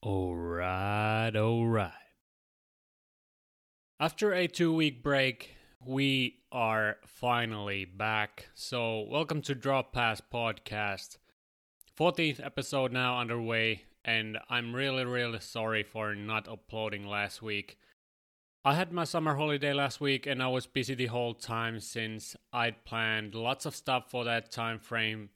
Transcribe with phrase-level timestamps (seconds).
[0.00, 1.90] Alright, alright.
[3.98, 8.48] After a two week break, we are finally back.
[8.54, 11.18] So, welcome to Drop Pass Podcast.
[11.98, 17.76] 14th episode now underway, and I'm really, really sorry for not uploading last week.
[18.64, 22.36] I had my summer holiday last week and I was busy the whole time since
[22.52, 25.30] I'd planned lots of stuff for that time frame.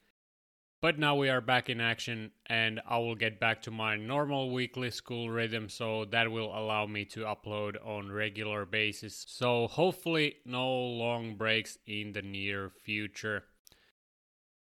[0.83, 4.51] But now we are back in action and I will get back to my normal
[4.51, 9.25] weekly school rhythm so that will allow me to upload on regular basis.
[9.29, 13.45] So hopefully no long breaks in the near future.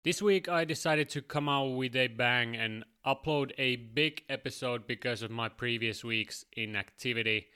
[0.04, 4.88] This week I decided to come out with a bang and upload a big episode
[4.88, 7.50] because of my previous week's inactivity.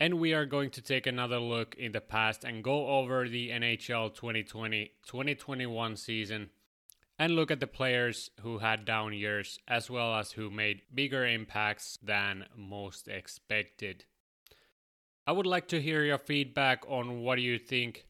[0.00, 3.50] And we are going to take another look in the past and go over the
[3.50, 6.50] NHL 2020 2021 season
[7.18, 11.26] and look at the players who had down years as well as who made bigger
[11.26, 14.04] impacts than most expected.
[15.26, 18.06] I would like to hear your feedback on what you think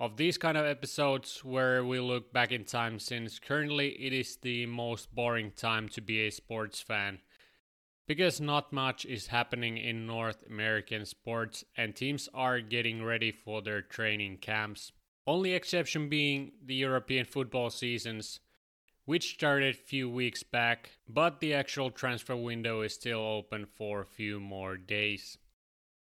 [0.00, 4.36] of these kind of episodes where we look back in time since currently it is
[4.36, 7.18] the most boring time to be a sports fan
[8.08, 13.60] because not much is happening in North American sports and teams are getting ready for
[13.60, 14.92] their training camps.
[15.26, 18.40] Only exception being the European football seasons,
[19.08, 24.02] which started a few weeks back, but the actual transfer window is still open for
[24.02, 25.38] a few more days.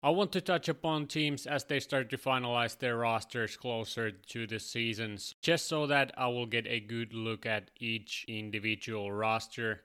[0.05, 4.47] I want to touch upon teams as they start to finalize their rosters closer to
[4.47, 9.80] the seasons, just so that I will get a good look at each individual roster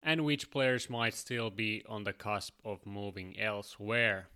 [0.00, 4.28] and which players might still be on the cusp of moving elsewhere.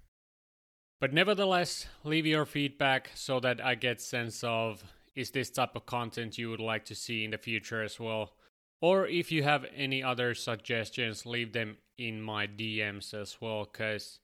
[1.00, 4.82] But nevertheless, leave your feedback so that I get sense of
[5.14, 8.32] is this type of content you would like to see in the future as well.
[8.80, 14.18] Or if you have any other suggestions, leave them in my DMs as well, because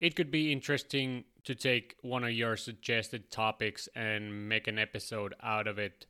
[0.00, 5.34] it could be interesting to take one of your suggested topics and make an episode
[5.42, 6.06] out of it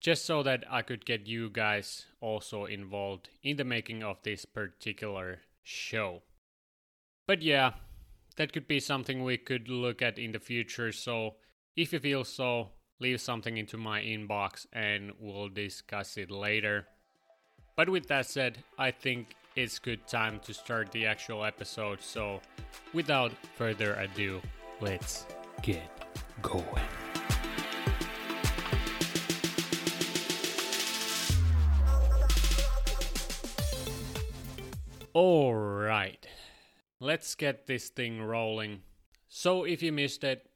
[0.00, 4.44] just so that I could get you guys also involved in the making of this
[4.44, 6.22] particular show.
[7.28, 7.74] But yeah,
[8.36, 10.90] that could be something we could look at in the future.
[10.90, 11.36] So
[11.76, 16.86] if you feel so, leave something into my inbox and we'll discuss it later.
[17.76, 22.02] But with that said, I think it's good time to start the actual episode.
[22.02, 22.40] So
[22.92, 24.40] without further ado,
[24.80, 25.26] let's
[25.62, 25.82] get
[26.40, 26.86] going.
[35.14, 36.26] All right,
[36.98, 38.80] let's get this thing rolling.
[39.28, 40.46] So, if you missed it,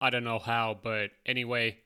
[0.00, 1.78] I don't know how, but anyway,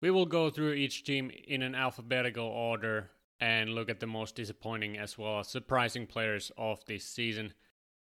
[0.00, 3.10] we will go through each team in an alphabetical order
[3.40, 7.52] and look at the most disappointing as well as surprising players of this season.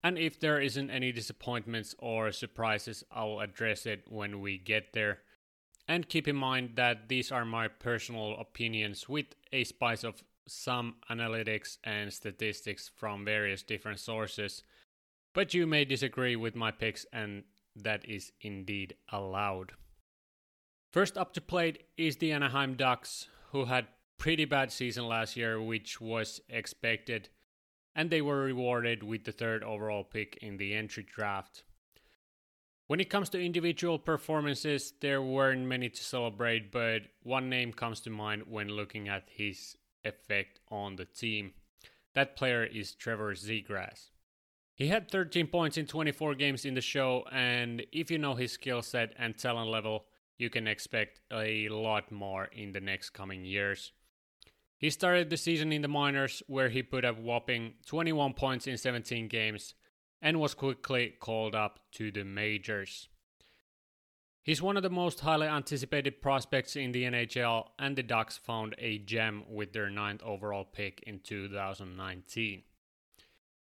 [0.04, 5.20] And if there isn't any disappointments or surprises, I'll address it when we get there.
[5.88, 10.97] And keep in mind that these are my personal opinions with a spice of some
[11.10, 14.62] analytics and statistics from various different sources,
[15.34, 17.44] but you may disagree with my picks, and
[17.76, 19.72] that is indeed allowed.
[20.92, 23.88] First up to plate is the Anaheim Ducks, who had
[24.18, 27.28] pretty bad season last year, which was expected,
[27.94, 31.64] and they were rewarded with the third overall pick in the entry draft.
[32.88, 38.00] When it comes to individual performances, there weren't many to celebrate, but one name comes
[38.00, 41.52] to mind when looking at his effect on the team.
[42.14, 44.10] That player is Trevor Zegras.
[44.82, 48.50] He had 13 points in 24 games in the show, and if you know his
[48.50, 50.06] skill set and talent level,
[50.38, 53.93] you can expect a lot more in the next coming years.
[54.76, 58.76] He started the season in the minors, where he put up whopping 21 points in
[58.76, 59.75] 17 games
[60.20, 63.09] and was quickly called up to the majors.
[64.43, 68.75] He's one of the most highly anticipated prospects in the NHL, and the Ducks found
[68.78, 72.64] a gem with their ninth overall pick in 2019.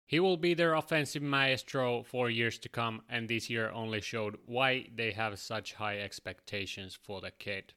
[0.07, 4.37] He will be their offensive maestro for years to come, and this year only showed
[4.45, 7.73] why they have such high expectations for the kid.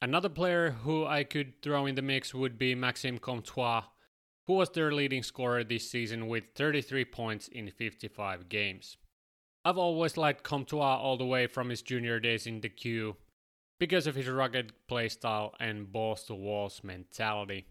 [0.00, 3.84] Another player who I could throw in the mix would be Maxime Comtois,
[4.46, 8.96] who was their leading scorer this season with 33 points in 55 games.
[9.66, 13.16] I've always liked Comtois all the way from his junior days in the Q
[13.78, 17.66] because of his rugged playstyle and balls to walls mentality.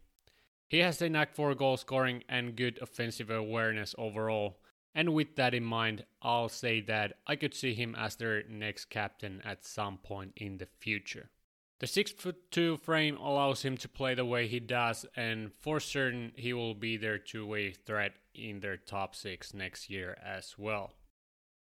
[0.73, 4.57] He has a knack for goal scoring and good offensive awareness overall,
[4.95, 8.85] and with that in mind, I'll say that I could see him as their next
[8.85, 11.29] captain at some point in the future.
[11.79, 16.53] The 6'2 frame allows him to play the way he does, and for certain he
[16.53, 20.93] will be their two way threat in their top 6 next year as well.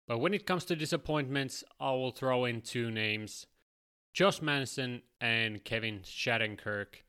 [0.07, 3.45] But when it comes to disappointments, I will throw in two names
[4.15, 7.04] Josh Manson and Kevin Shattenkirk.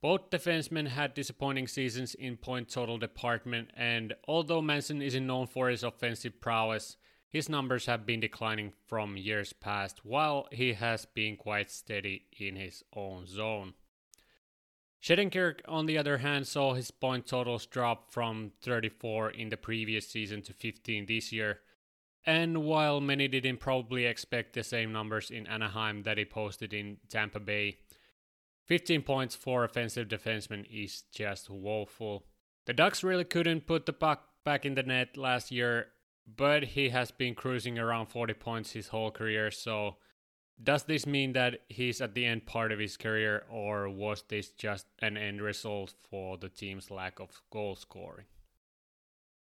[0.00, 5.68] Both defensemen had disappointing seasons in point total department, and although Manson isn't known for
[5.68, 6.96] his offensive prowess,
[7.28, 12.56] his numbers have been declining from years past, while he has been quite steady in
[12.56, 13.74] his own zone.
[15.02, 20.08] Shattenkirk, on the other hand, saw his point totals drop from 34 in the previous
[20.08, 21.60] season to 15 this year.
[22.26, 26.98] And while many didn't probably expect the same numbers in Anaheim that he posted in
[27.08, 27.78] Tampa Bay,
[28.70, 32.24] 15 points for offensive defenseman is just woeful.
[32.66, 35.88] The Ducks really couldn't put the puck back in the net last year,
[36.36, 39.50] but he has been cruising around 40 points his whole career.
[39.50, 39.96] So,
[40.62, 44.50] does this mean that he's at the end part of his career, or was this
[44.50, 48.26] just an end result for the team's lack of goal scoring?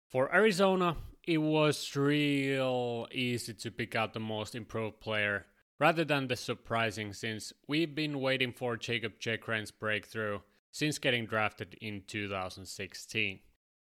[0.10, 5.46] For Arizona, it was real easy to pick out the most improved player
[5.84, 10.40] rather than the surprising since we've been waiting for Jacob Chychrun's breakthrough
[10.72, 13.40] since getting drafted in 2016.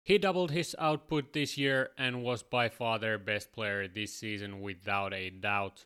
[0.05, 4.61] He doubled his output this year and was by far their best player this season
[4.61, 5.85] without a doubt.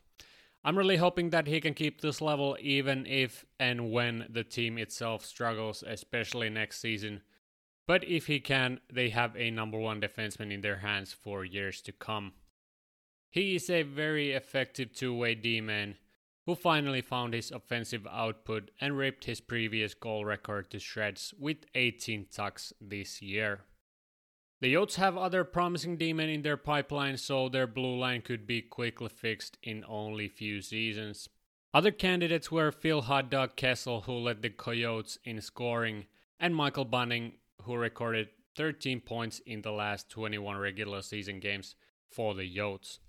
[0.63, 4.77] I'm really hoping that he can keep this level even if and when the team
[4.77, 7.23] itself struggles, especially next season.
[7.87, 11.81] But if he can, they have a number one defenseman in their hands for years
[11.81, 12.33] to come.
[13.35, 15.97] He is a very effective two way D man
[16.45, 21.65] who finally found his offensive output and ripped his previous goal record to shreds with
[21.75, 23.65] 18 tucks this year.
[24.61, 28.61] The Yotes have other promising demon in their pipeline, so their blue line could be
[28.61, 31.27] quickly fixed in only few seasons.
[31.73, 36.05] Other candidates were Phil Hotdog Kessel, who led the Coyotes in scoring,
[36.39, 37.33] and Michael Bunting,
[37.63, 41.75] who recorded 13 points in the last 21 regular season games
[42.09, 42.99] for the Yotes.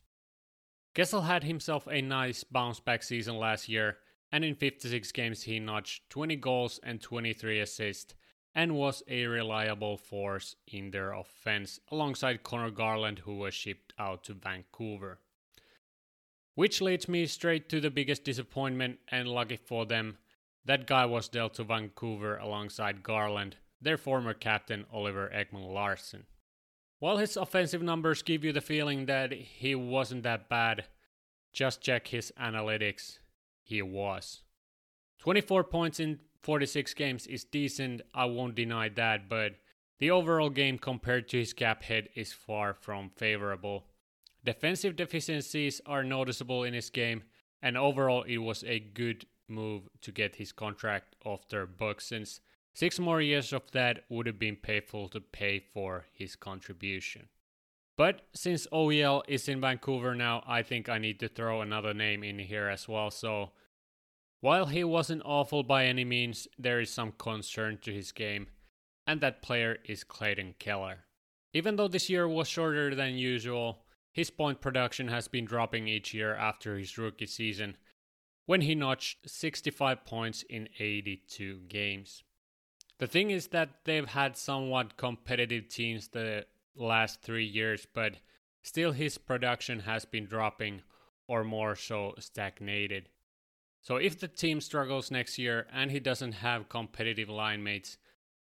[0.96, 3.98] Kessel had himself a nice bounce back season last year,
[4.32, 8.14] and in 56 games he notched 20 goals and 23 assists
[8.54, 14.24] and was a reliable force in their offense alongside Conor Garland, who was shipped out
[14.24, 15.20] to Vancouver.
[16.54, 20.16] Which leads me straight to the biggest disappointment, and lucky for them,
[20.64, 26.24] that guy was dealt to Vancouver alongside Garland, their former captain Oliver Ekman Larsson.
[26.98, 30.84] While his offensive numbers give you the feeling that he wasn't that bad,
[31.52, 33.18] just check his analytics.
[33.62, 34.42] He was.
[35.18, 39.56] 24 points in 46 games is decent, I won't deny that, but
[39.98, 43.86] the overall game compared to his cap hit is far from favorable.
[44.44, 47.24] Defensive deficiencies are noticeable in his game,
[47.60, 52.40] and overall it was a good move to get his contract off their books since
[52.76, 57.26] six more years of that would have been painful to pay for his contribution.
[57.96, 62.22] But since OEL is in Vancouver now, I think I need to throw another name
[62.22, 63.10] in here as well.
[63.10, 63.52] So
[64.42, 68.48] while he wasn't awful by any means, there is some concern to his game,
[69.06, 71.06] and that player is Clayton Keller.
[71.54, 76.12] Even though this year was shorter than usual, his point production has been dropping each
[76.12, 77.78] year after his rookie season,
[78.44, 82.22] when he notched 65 points in 82 games.
[82.98, 88.16] The thing is that they've had somewhat competitive teams the last three years, but
[88.62, 90.82] still his production has been dropping
[91.28, 93.08] or more so stagnated.
[93.82, 97.98] So if the team struggles next year and he doesn't have competitive line mates,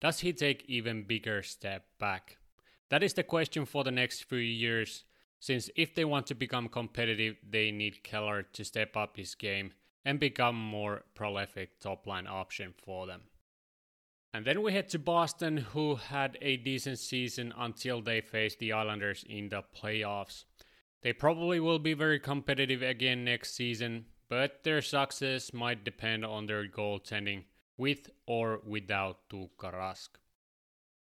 [0.00, 2.38] does he take even bigger step back?
[2.88, 5.04] That is the question for the next few years,
[5.40, 9.72] since if they want to become competitive, they need Keller to step up his game
[10.04, 13.22] and become more prolific top line option for them.
[14.34, 18.72] And then we head to Boston, who had a decent season until they faced the
[18.72, 20.44] Islanders in the playoffs.
[21.02, 26.46] They probably will be very competitive again next season, but their success might depend on
[26.46, 27.44] their goaltending
[27.78, 30.08] with or without Tuukka Rask.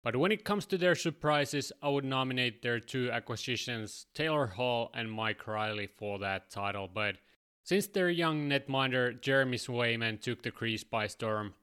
[0.04, 4.92] But when it comes to their surprises, I would nominate their two acquisitions, Taylor Hall
[4.94, 6.88] and Mike Reilly, for that title.
[6.94, 7.16] But
[7.64, 11.56] since their young netminder Jeremy Swayman took the crease by storm,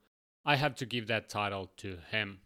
[0.45, 2.39] I have to give that title to him.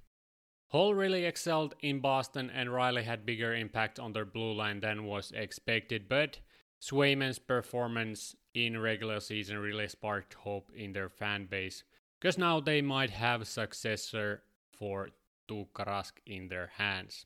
[0.67, 5.05] Hall really excelled in Boston, and Reilly had bigger impact on their blue line than
[5.05, 6.39] was expected, but
[6.79, 11.83] Swayman's performance in regular season really sparked hope in their fan base,
[12.19, 14.43] because now they might have a successor
[14.77, 15.09] for
[15.47, 17.25] Tuukka in their hands.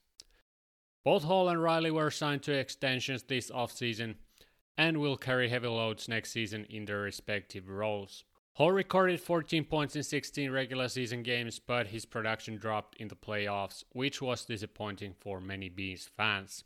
[1.04, 4.16] Both Hall and Reilly were signed to extensions this offseason
[4.78, 8.24] and will carry heavy loads next season in their respective roles.
[8.56, 13.16] Hall recorded 14 points in 16 regular season games, but his production dropped in the
[13.16, 16.66] playoffs, which was disappointing for many Bees fans.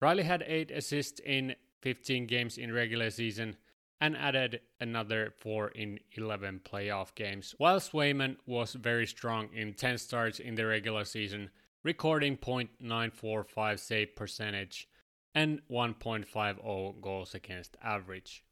[0.00, 3.56] Reilly had 8 assists in 15 games in regular season
[4.00, 9.98] and added another 4 in 11 playoff games, while Swayman was very strong in 10
[9.98, 11.48] starts in the regular season,
[11.84, 14.88] recording .945 save percentage
[15.32, 18.43] and 1.50 goals against average.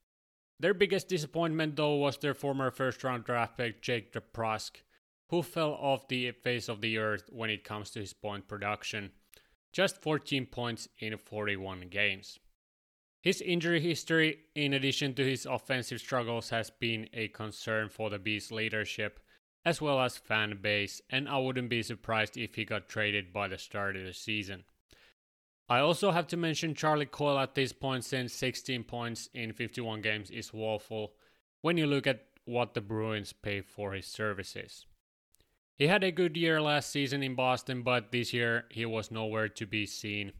[0.63, 4.83] Their biggest disappointment, though, was their former first round draft pick, Jake DeBrusk,
[5.29, 9.11] who fell off the face of the earth when it comes to his point production.
[9.73, 12.39] Just 14 points in 41 games.
[13.23, 18.21] His injury history, in addition to his offensive struggles, has been a concern for the
[18.21, 19.19] Bees' leadership
[19.65, 23.49] as well as fan base, and I wouldn't be surprised if he got traded by
[23.49, 24.63] the start of the season.
[25.69, 30.03] I also have to mention Charlie Coyle at this point since 16 points in 51
[30.03, 31.15] games is woeful
[31.61, 34.87] when you look at what the Bruins pay for his services.
[35.77, 39.49] He had a good year last season in Boston, but this year he was nowhere
[39.49, 40.33] to be seen.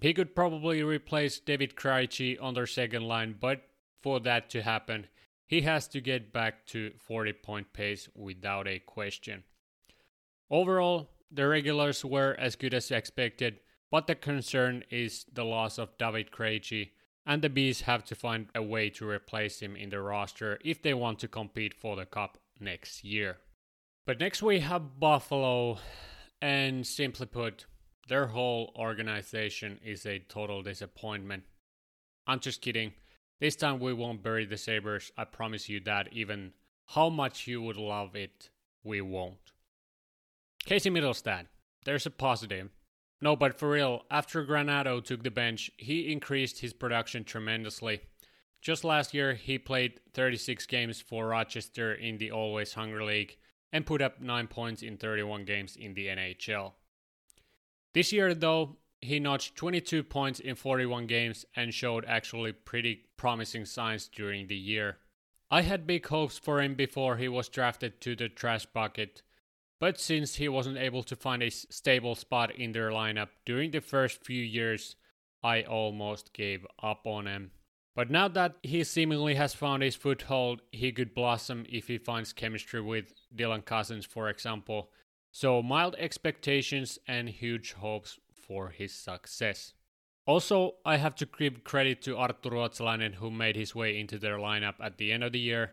[0.00, 3.62] He could probably replace David Krejci on their second line, but
[4.00, 5.06] for that to happen,
[5.46, 9.44] he has to get back to 40 point pace without a question.
[10.50, 15.96] Overall, the regulars were as good as expected, but the concern is the loss of
[15.98, 16.90] David Krejci,
[17.26, 20.82] and the Bees have to find a way to replace him in the roster if
[20.82, 23.38] they want to compete for the Cup next year.
[24.06, 25.78] But next we have Buffalo,
[26.40, 27.66] and simply put,
[28.08, 31.42] their whole organization is a total disappointment.
[32.26, 32.92] I'm just kidding.
[33.40, 36.52] This time we won't bury the Sabres, I promise you that, even
[36.86, 38.50] how much you would love it,
[38.82, 39.52] we won't.
[40.64, 41.46] Casey Mittelstadt,
[41.84, 42.70] there's a positive.
[43.20, 48.00] No, but for real, after Granato took the bench, he increased his production tremendously.
[48.60, 53.36] Just last year, he played 36 games for Rochester in the Always Hungry League
[53.72, 56.72] and put up 9 points in 31 games in the NHL.
[57.94, 63.64] This year, though, he notched 22 points in 41 games and showed actually pretty promising
[63.64, 64.98] signs during the year.
[65.50, 69.22] I had big hopes for him before he was drafted to the trash bucket,
[69.80, 73.80] but since he wasn't able to find a stable spot in their lineup during the
[73.80, 74.96] first few years,
[75.42, 77.52] I almost gave up on him.
[77.94, 82.32] But now that he seemingly has found his foothold, he could blossom if he finds
[82.32, 84.90] chemistry with Dylan Cozens, for example.
[85.32, 89.74] So, mild expectations and huge hopes for his success.
[90.26, 94.38] Also, I have to give credit to Arttu Ruotsalainen who made his way into their
[94.38, 95.72] lineup at the end of the year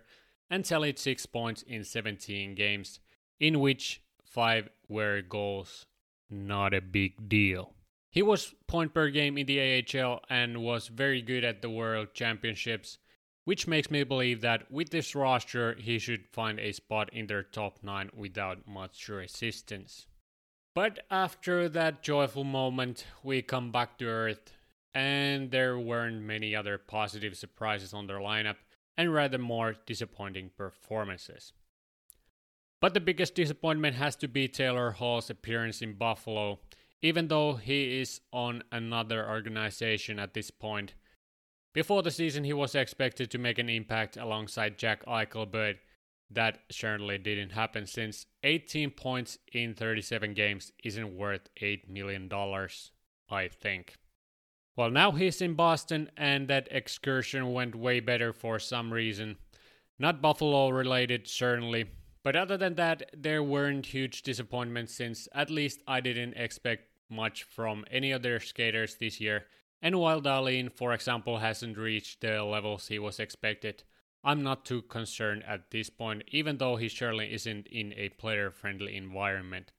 [0.49, 2.99] and tallied 6 points in 17 games
[3.39, 5.85] in which five were goals.
[6.29, 7.73] Not a big deal.
[8.11, 12.13] He was point per game in the AHL and was very good at the World
[12.13, 12.97] Championships,
[13.43, 17.43] which makes me believe that with this roster he should find a spot in their
[17.43, 20.07] top 9 without much resistance.
[20.73, 24.51] But after that joyful moment, we come back to Earth,
[24.93, 28.57] and there weren't many other positive surprises on their lineup,
[28.97, 31.53] and rather more disappointing performances.
[32.81, 36.59] But the biggest disappointment has to be Taylor Hall's appearance in Buffalo.
[37.01, 40.95] Even though he is on another organization at this point.
[41.73, 45.75] Before the season, he was expected to make an impact alongside Jack Eichel, but
[46.31, 52.29] that certainly didn't happen since 18 points in 37 games isn't worth $8 million,
[53.29, 53.93] I think.
[54.75, 59.37] Well, now he's in Boston, and that excursion went way better for some reason.
[59.99, 61.85] Not Buffalo related, certainly,
[62.25, 67.43] but other than that, there weren't huge disappointments since at least I didn't expect much
[67.43, 69.45] from any other skaters this year.
[69.79, 73.83] And while Dahlin, for example, hasn't reached the levels he was expected,
[74.23, 78.49] I'm not too concerned at this point, even though he surely isn't in a player
[78.49, 79.71] friendly environment.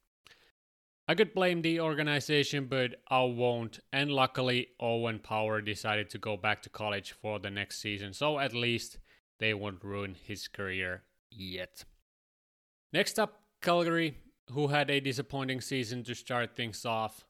[1.09, 3.81] I could blame the organization, but I won't.
[3.93, 8.39] And luckily, Owen Power decided to go back to college for the next season, so
[8.39, 8.99] at least
[9.41, 11.85] they won't ruin his career yet.
[12.93, 14.19] Next up, Calgary,
[14.53, 17.25] who had a disappointing season to start things off.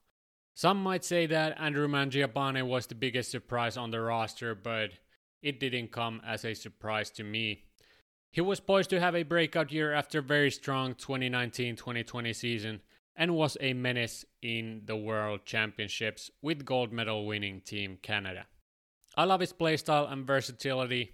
[0.53, 4.91] Some might say that Andrew Mangiapane was the biggest surprise on the roster, but
[5.41, 7.63] it didn't come as a surprise to me.
[8.31, 12.81] He was poised to have a breakout year after a very strong 2019-2020 season
[13.15, 18.45] and was a menace in the World Championships with gold medal winning Team Canada.
[19.15, 21.13] I love his playstyle and versatility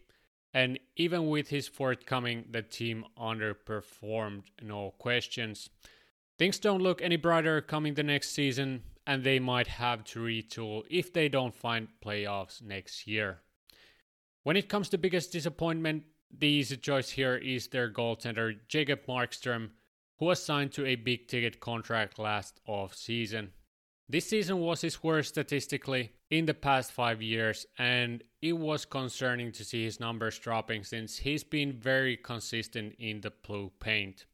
[0.54, 5.70] and even with his forthcoming, the team underperformed, no questions.
[6.38, 10.84] Things don't look any brighter coming the next season, and they might have to retool
[10.90, 13.40] if they don't find playoffs next year.
[14.44, 16.04] When it comes to biggest disappointment,
[16.38, 19.70] the easy choice here is their goaltender Jacob Markstrom,
[20.18, 23.52] who was signed to a big ticket contract last off season.
[24.10, 29.52] This season was his worst statistically in the past five years, and it was concerning
[29.54, 34.26] to see his numbers dropping since he's been very consistent in the blue paint.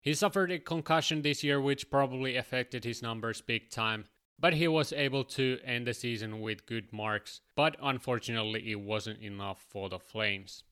[0.00, 4.06] He suffered a concussion this year, which probably affected his numbers big time,
[4.38, 9.20] but he was able to end the season with good marks, but unfortunately, it wasn't
[9.20, 10.64] enough for the Flames.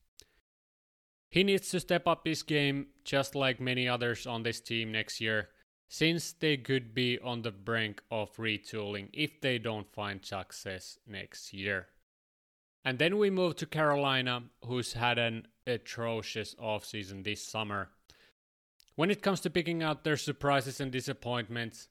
[1.29, 5.19] He needs to step up his game just like many others on this team next
[5.19, 5.49] year,
[5.87, 11.53] since they could be on the brink of retooling if they don't find success next
[11.53, 11.87] year.
[12.83, 17.89] And then we move to Carolina, who's had an atrocious offseason this summer.
[18.95, 21.87] When it comes to picking out their surprises and disappointments,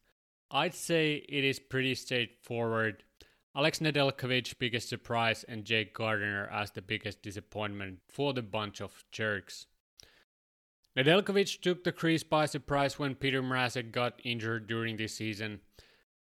[0.50, 3.02] I'd say it is pretty straightforward.
[3.54, 9.04] Alex Nedeljkovic biggest surprise and Jake Gardiner as the biggest disappointment for the bunch of
[9.10, 9.66] jerks.
[10.96, 15.60] Nedeljkovic took the crease by surprise when Peter Mrazek got injured during this season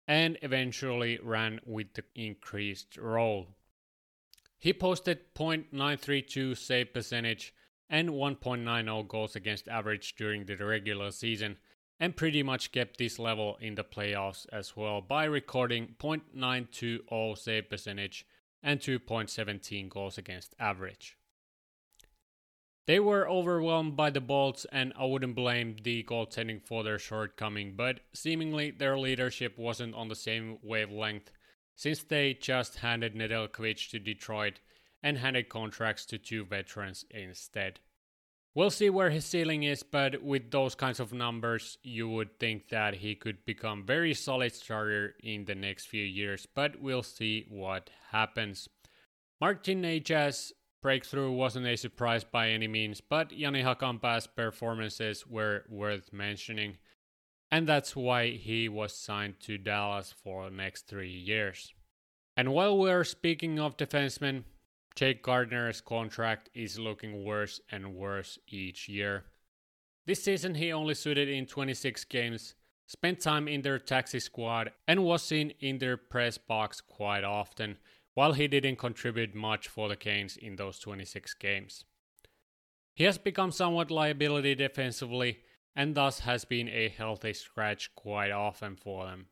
[0.06, 3.48] and eventually ran with the increased role.
[4.60, 7.54] He posted .932 save percentage
[7.90, 11.56] and 1.90 goals against average during the regular season
[11.98, 17.70] and pretty much kept this level in the playoffs as well by recording .920 save
[17.70, 18.26] percentage
[18.62, 21.18] and 2.17 goals against average.
[22.88, 27.76] They were overwhelmed by the Bolts, and I wouldn't blame the goaltending for their shortcoming,
[27.76, 31.32] but seemingly their leadership wasn't on the same wavelength
[31.76, 34.60] since they just handed Nedeljkovic to Detroit
[35.02, 37.80] and handed contracts to two veterans instead.
[38.54, 42.70] We'll see where his ceiling is, but with those kinds of numbers, you would think
[42.70, 47.46] that he could become very solid starter in the next few years, but we'll see
[47.50, 48.70] what happens.
[49.42, 50.54] Martin Necas
[50.86, 56.78] breakthrough wasn't a surprise by any means, but Jani Hakanpää's performances were worth mentioning,
[57.50, 61.74] and that's why he was signed to Dallas for the next three years.
[62.38, 64.44] And while we're speaking of defensemen,
[64.96, 69.24] Jake Gardiner's contract is looking worse and worse each year.
[70.06, 72.54] This season he only suited in 26 games,
[72.86, 77.78] spent time in their taxi squad, and was seen in their press box quite often,
[78.16, 81.86] while he didn't contribute much for the Canes in those 26 games.
[82.96, 85.40] He has become somewhat liability defensively
[85.76, 89.28] and thus has been a healthy scratch quite often for them.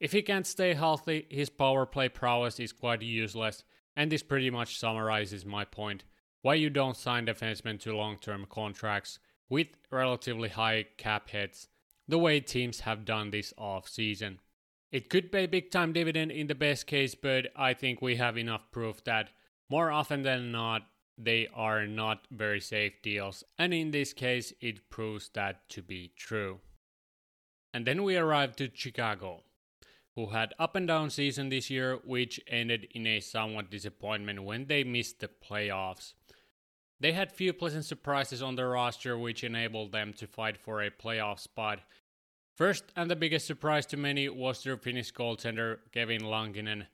[0.00, 3.62] If he can't stay healthy, his power play prowess is quite useless,
[3.94, 6.04] and this pretty much summarizes my point
[6.40, 11.68] why you don't sign defensemen to long term contracts with relatively high cap hits
[12.08, 14.40] the way teams have done this off season.
[14.92, 18.36] It could pay big time dividend in the best case, but I think we have
[18.36, 19.30] enough proof that
[19.70, 20.82] more often than not,
[21.16, 26.12] they are not very safe deals, and in this case, it proves that to be
[26.14, 26.60] true.
[27.72, 29.44] And then we arrive to Chicago,
[30.14, 34.66] who had up and down season this year, which ended in a somewhat disappointment when
[34.66, 36.12] they missed the playoffs.
[37.00, 40.90] They had few pleasant surprises on their roster, which enabled them to fight for a
[40.90, 41.80] playoff spot,
[42.54, 46.86] First and the biggest surprise to many was their Finnish goaltender Kevin Lankinen.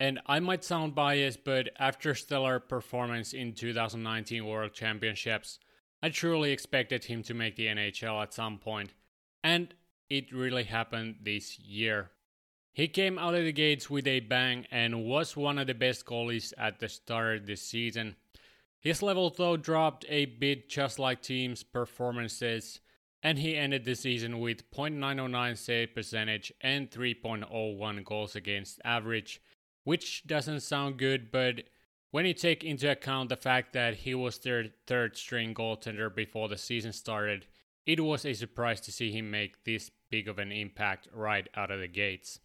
[0.00, 5.58] And I might sound biased, but after stellar performance in 2019 World Championships,
[6.02, 8.94] I truly expected him to make the NHL at some point.
[9.44, 9.74] and
[10.08, 12.10] it really happened this year.
[12.74, 16.04] He came out of the gates with a bang and was one of the best
[16.04, 18.16] goalies at the start of this season.
[18.78, 22.80] His level though dropped a bit just like teams' performances
[23.22, 29.40] and he ended the season with .909 save percentage and 3.01 goals against average,
[29.84, 31.62] which doesn't sound good, but
[32.10, 36.48] when you take into account the fact that he was their third string goaltender before
[36.48, 37.46] the season started,
[37.86, 41.70] it was a surprise to see him make this big of an impact right out
[41.70, 42.38] of the gates.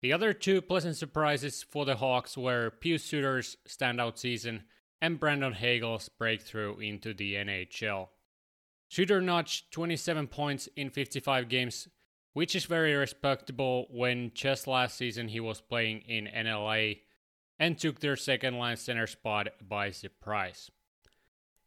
[0.00, 4.64] The other two pleasant surprises for the Hawks were Pius Suter's standout season
[5.00, 8.08] and Brandon Hagel's breakthrough into the NHL.
[8.92, 11.88] Suter notched 27 points in 55 games,
[12.34, 17.00] which is very respectable when just last season he was playing in NLA
[17.58, 20.70] and took their second line center spot by surprise.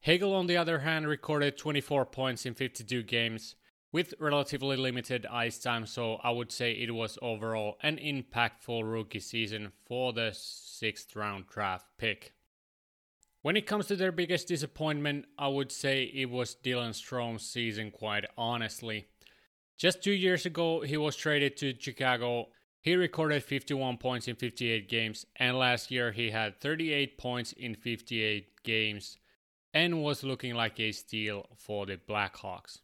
[0.01, 3.55] Hagel, on the other hand, recorded 24 points in 52 games
[3.91, 9.19] with relatively limited ice time, so I would say it was overall an impactful rookie
[9.19, 12.34] season for the sixth round draft pick.
[13.45, 17.91] When it comes to their biggest disappointment, I would say it was Dylan Strome's season,
[17.91, 19.05] quite honestly.
[19.77, 22.47] Just two years ago, he was traded to Chicago.
[22.81, 27.75] He recorded 51 points in 58 games, and last year he had 38 points in
[27.75, 29.19] 58 games,
[29.75, 32.79] and was looking like a steal for the Blackhawks.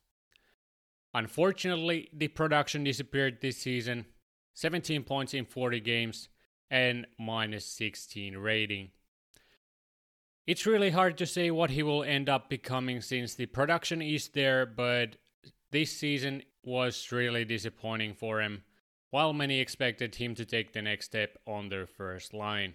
[1.11, 4.05] Unfortunately, the production disappeared this season
[4.53, 6.29] 17 points in 40 games
[6.69, 8.91] and minus 16 rating.
[10.47, 14.29] It's really hard to say what he will end up becoming since the production is
[14.29, 15.17] there, but
[15.71, 18.63] this season was really disappointing for him,
[19.11, 22.73] while many expected him to take the next step on their first line.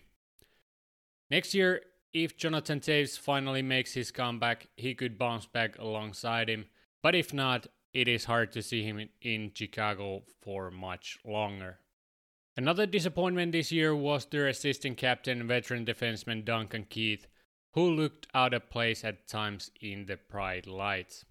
[1.29, 6.66] Next year, if Jonathan Toews finally makes his comeback, he could bounce back alongside him,
[7.02, 11.81] but if not, it is hard to see him in Chicago for much longer.
[12.57, 17.26] Another disappointment this year was their assistant captain, veteran defenseman Duncan Keith,
[17.76, 21.26] who looked out of place at times in the bright lights.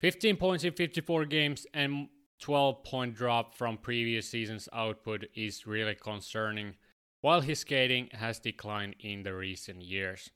[0.00, 2.08] 15 points in 54 games and
[2.40, 6.74] 12 point drop from previous season's output is really concerning,
[7.20, 10.30] while his skating has declined in the recent years.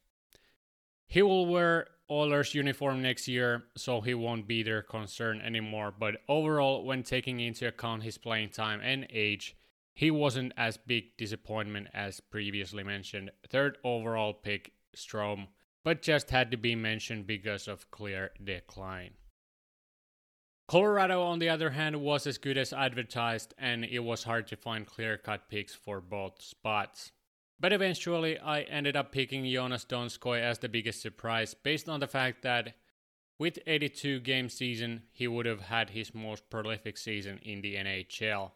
[1.07, 6.17] He will wear Oilers uniform next year, so he won't be their concern anymore, but
[6.29, 9.57] overall, when taking into account his playing time and age,
[9.95, 13.31] he wasn't as big disappointment as previously mentioned.
[13.49, 15.49] Third overall pick Strome,
[15.85, 19.13] but just had to be mentioned because of clear decline.
[20.69, 24.57] Colorado, on the other hand, was as good as advertised, and it was hard to
[24.57, 27.13] find clear cut picks for both spots.
[27.61, 32.09] But eventually, I ended up picking Joonas Donskoi as the biggest surprise, based on the
[32.09, 32.75] fact that
[33.39, 38.51] with 82 game season, he would have had his most prolific season in the NHL.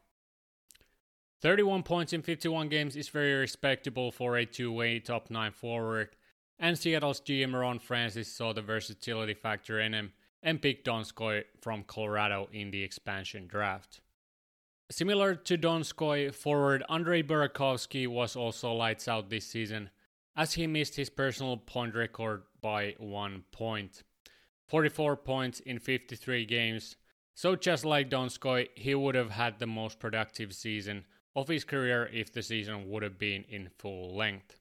[1.42, 6.16] 31 points in 51 games is very respectable for a two-way top 9 forward,
[6.60, 11.82] and Seattle's GM Ron Francis saw the versatility factor in him and picked Donskoi from
[11.82, 14.02] Colorado in the expansion draft.
[14.90, 19.88] Similar to Donskoi, forward Andre Burakovsky was also lights out this season,
[20.36, 24.02] as he missed his personal point record by one point.
[24.68, 26.96] 44 points in 53 games,
[27.34, 32.10] so just like Donskoi, he would have had the most productive season of his career
[32.12, 34.59] if the season would have been in full length.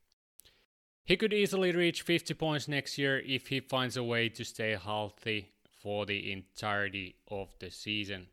[1.09, 4.77] He could easily reach 50 points next year if he finds a way to stay
[4.79, 5.49] healthy
[5.81, 8.27] for the entirety of the season.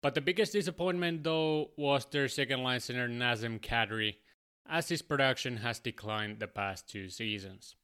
[0.00, 4.14] But the biggest disappointment, though, was their second line center Nazem Kadri,
[4.66, 7.76] as his production has declined the past two seasons.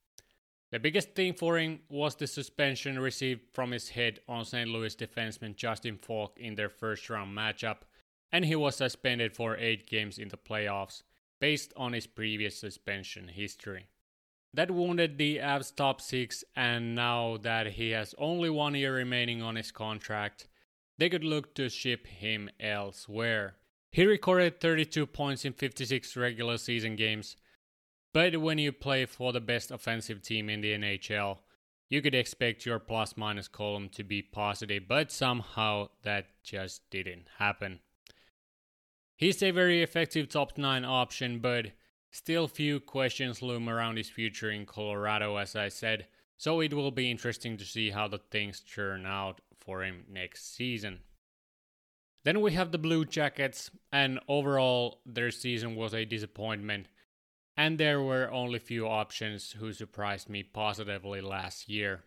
[0.71, 4.71] The biggest thing for him was the suspension received from his head on St.
[4.71, 7.81] Louis defenseman Justin Faulk in their first round matchup,
[8.33, 11.03] and he was suspended for eight games in the playoffs
[11.40, 13.88] based on his previous suspension history.
[14.54, 19.42] That wounded the Avs top six, and now that he has only one year remaining
[19.42, 20.48] on his contract,
[20.96, 23.56] they could look to ship him elsewhere.
[23.92, 27.37] He recorded 32 points in 56 regular season games,
[28.12, 31.38] but when you play for the best offensive team in the NHL,
[31.88, 37.26] you could expect your plus minus column to be positive, but somehow that just didn't
[37.38, 37.80] happen.
[39.16, 41.72] He's a very effective top 9 option, but
[42.11, 46.90] Still, few questions loom around his future in Colorado, as I said, so it will
[46.90, 51.01] be interesting to see how the things turn out for him next season.
[52.25, 56.88] Then we have the Blue Jackets, and overall, their season was a disappointment,
[57.57, 62.05] and there were only few options who surprised me positively last year.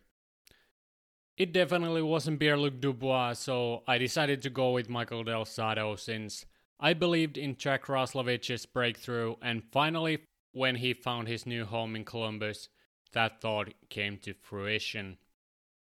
[1.38, 6.46] It definitely wasn't Pierre-Luc Dubois, so I decided to go with Michael Del Zotto since
[6.84, 10.20] I believed in Jack Roslovic's breakthrough, and finally,
[10.52, 12.70] when he found his new home in Columbus,
[13.14, 15.18] that thought came to fruition.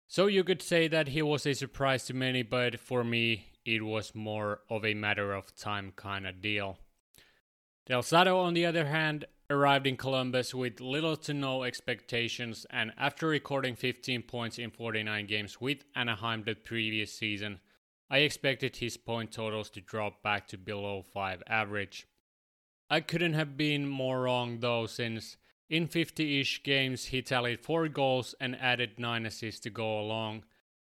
[0.09, 3.85] So you could say that he was a surprise to many, but for me, it
[3.85, 6.79] was more of a matter of time kind of deal.
[7.87, 12.92] Del Zotto, on the other hand, arrived in Columbus with little to no expectations, and
[12.98, 17.61] after recording 15 points in 49 games with Anaheim the previous season,
[18.12, 22.09] I expected his point totals to drop back to below 5 average.
[22.90, 25.37] I couldn't have been more wrong though, since
[25.68, 30.42] in 50 ish games he tallied 4 goals and added 9 assists to go along.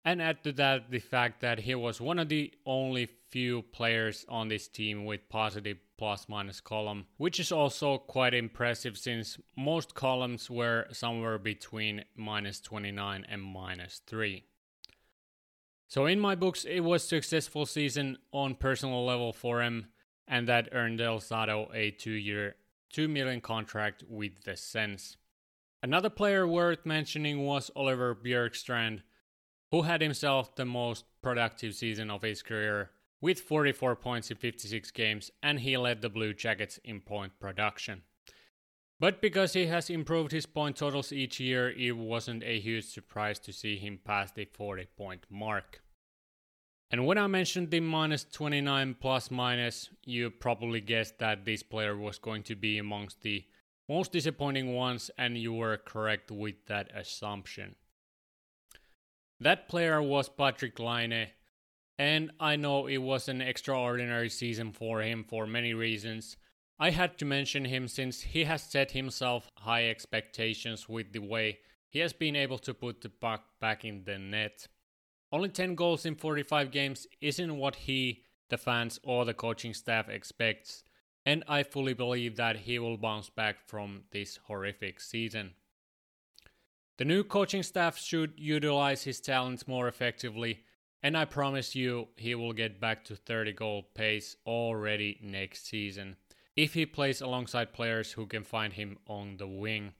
[0.03, 4.25] And add to that the fact that he was one of the only few players
[4.27, 9.93] on this team with positive plus minus column, which is also quite impressive since most
[9.93, 14.43] columns were somewhere between minus 29 and minus 3.
[15.93, 19.89] So in my books, it was successful season on personal level for him,
[20.27, 22.55] and that earned Del Zotto a two-year,
[22.91, 25.17] two million contract with the Sens.
[25.83, 29.03] Another player worth mentioning was Oliver Bjorkstrand,
[29.69, 32.89] who had himself the most productive season of his career
[33.21, 38.01] with 44 points in 56 games, and he led the Blue Jackets in point production.
[38.99, 43.37] But because he has improved his point totals each year, it wasn't a huge surprise
[43.41, 45.82] to see him pass the 40 point mark.
[46.93, 51.97] And when I mentioned the minus 29 plus minus, you probably guessed that this player
[51.97, 53.45] was going to be amongst the
[53.89, 57.73] most disappointing ones, and you were correct with that assumption.
[59.39, 61.29] That player was Patrick Laine,
[61.97, 66.37] and I know it was an extraordinary season for him for many reasons.
[66.77, 71.57] I had to mention him since he has set himself high expectations with the way
[71.89, 74.67] he has been able to put the puck back in the net.
[75.33, 80.07] Only 10 goals in 45 games isn't what he, the fans, or the coaching staff
[80.07, 80.83] expects,
[81.25, 85.55] and I fully believe that he will bounce back from this horrific season.
[86.99, 90.59] The new coaching staff should utilize his talents more effectively,
[91.01, 96.15] and I promise you he will get back to 30 goal pace already next season
[96.55, 99.93] if he plays alongside players who can find him on the wing.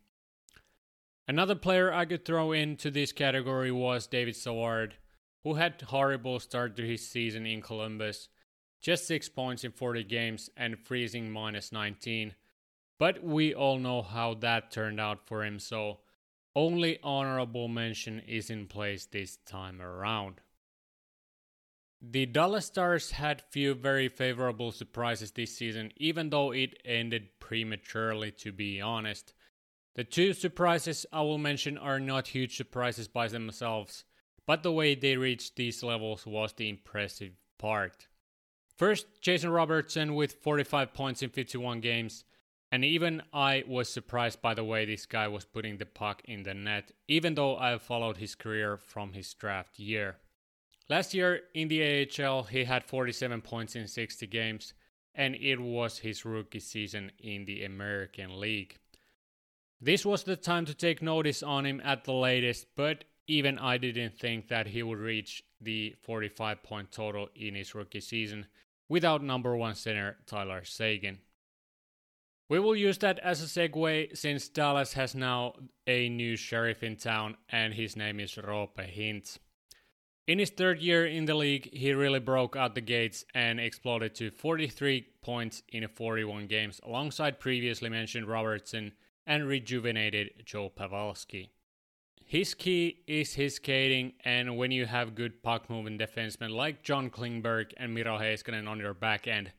[1.28, 4.98] Another player I could throw into this category was David Savard,
[5.44, 8.30] who had horrible start to his season in Columbus,
[8.82, 12.36] just 6 points in 40 games and freezing minus 19.
[13.00, 16.00] But we all know how that turned out for him, so
[16.56, 20.42] only honorable mention is in place this time around.
[22.02, 28.32] The Dallas Stars had few very favorable surprises this season, even though it ended prematurely
[28.32, 29.34] to be honest.
[29.96, 34.04] The two surprises I will mention are not huge surprises by themselves,
[34.46, 38.08] but the way they reached these levels was the impressive part.
[38.76, 42.26] First, Jason Robertson with 45 points in 51 games,
[42.72, 46.44] and even I was surprised by the way this guy was putting the puck in
[46.44, 50.18] the net, even though I followed his career from his draft year.
[50.90, 54.74] Last year in the AHL, he had 47 points in 60 games,
[55.16, 58.80] and it was his rookie season in the American League.
[59.80, 63.78] This was the time to take notice on him at the latest, but even I
[63.78, 68.48] didn't think that he would reach the 45 point total in his rookie season
[68.90, 71.20] without number one center Tyler Seguin.
[72.50, 75.54] We will use that as a segue since Dallas has now
[75.88, 79.40] a new sheriff in town and his name is Roope Hintz.
[80.28, 84.16] In his third year in the league, he really broke out the gates and exploded
[84.16, 88.94] to 43 points in 41 games alongside previously mentioned Robertson
[89.26, 91.50] and rejuvenated Joe Pavelski.
[92.34, 97.12] His key is his skating, and when you have good puck moving defensemen like John
[97.12, 99.52] Klingberg and Miro Heiskanen on your back end,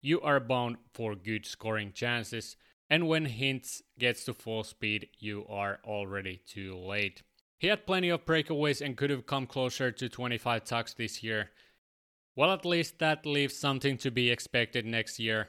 [0.00, 2.54] you are bound for good scoring chances,
[2.88, 7.24] and when Hintz gets to full speed, you are already too late.
[7.58, 11.50] He had plenty of breakaways and could have come closer to 25 tucks this year.
[12.36, 15.48] Well, at least that leaves something to be expected next year.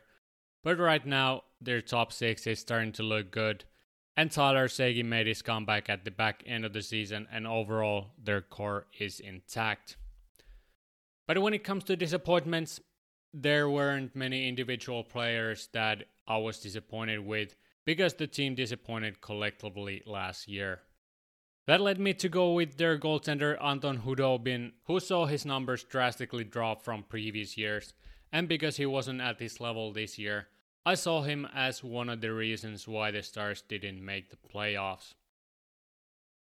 [0.64, 3.66] But right now, their top six is starting to look good,
[4.18, 8.12] and Tyler Seguin made his comeback at the back end of the season, and overall,
[8.22, 9.98] their core is intact.
[11.28, 12.80] But when it comes to disappointments,
[13.34, 20.02] there weren't many individual players that I was disappointed with because the team disappointed collectively
[20.06, 20.80] last year.
[21.68, 26.44] That led me to go with their goaltender Anton Khudobin, who saw his numbers drastically
[26.44, 27.94] drop from previous years,
[28.32, 30.48] and because he wasn't at this level this year,
[30.88, 35.16] I saw him as one of the reasons why the Stars didn't make the playoffs.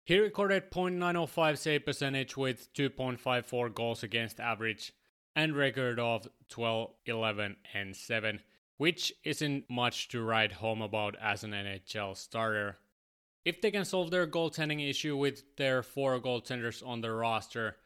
[0.05, 4.93] He recorded .905 save percentage with 2.54 goals against average
[5.37, 8.41] and record of 12, 11, and 7,
[8.79, 12.79] which isn't much to write home about as an NHL starter.
[13.45, 17.77] If they can solve their goaltending issue with their four goaltenders on the roster,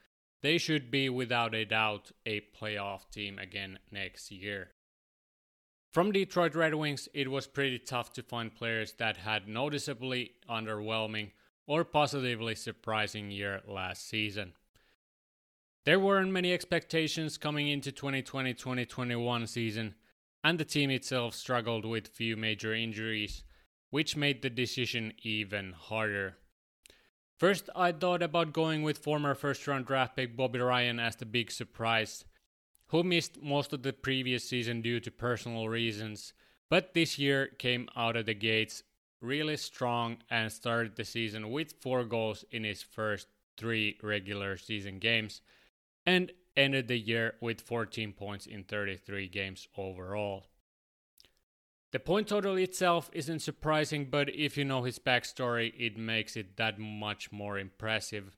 [0.41, 4.71] they should be without a doubt a playoff team again next year.
[5.97, 11.31] From Detroit Red Wings, it was pretty tough to find players that had noticeably underwhelming
[11.67, 14.53] or positively surprising year last season.
[15.87, 19.95] There weren't many expectations coming into 2020-2021 season,
[20.45, 23.43] and the team itself struggled with few major injuries,
[23.89, 26.37] which made the decision even harder.
[27.39, 31.25] First, I thought about going with former first round draft pick Bobby Ryan as the
[31.25, 32.27] big surprise,
[32.89, 36.33] who missed most of the previous season due to personal reasons,
[36.69, 38.83] but this year came out of the gates
[39.21, 44.99] really strong and started the season with four goals in his first three regular season
[44.99, 45.41] games
[46.05, 50.47] and ended the year with 14 points in 33 games overall.
[51.93, 56.57] The point total itself isn't surprising, but if you know his backstory, it makes it
[56.57, 58.37] that much more impressive.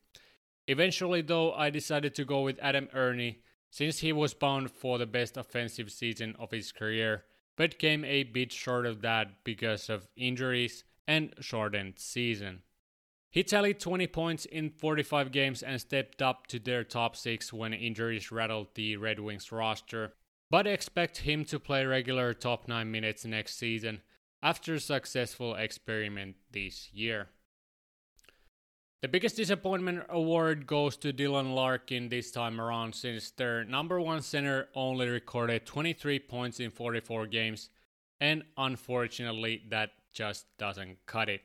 [0.66, 3.36] Eventually, though, I decided to go with Adam Erne
[3.70, 7.24] since he was bound for the best offensive season of his career
[7.58, 12.62] but came a bit short of that because of injuries and shortened season.
[13.30, 17.74] He tallied 20 points in 45 games and stepped up to their top 6 when
[17.74, 20.14] injuries rattled the Red Wings roster,
[20.50, 24.02] but expect him to play regular top 9 minutes next season
[24.40, 27.28] after successful experiment this year.
[29.00, 34.22] The biggest disappointment award goes to Dylan Larkin this time around since their number one
[34.22, 37.70] center only recorded 23 points in 44 games,
[38.20, 41.42] and unfortunately, that just doesn't cut it.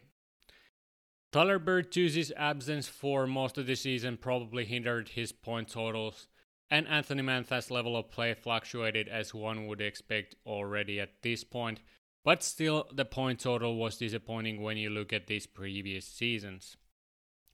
[1.31, 6.27] Tyler Bertuzzi's absence for most of the season probably hindered his point totals,
[6.71, 11.81] and Anthony Mantha's level of play fluctuated as one would expect already at this point,
[12.25, 16.77] but still the point total was disappointing when you look at these previous seasons.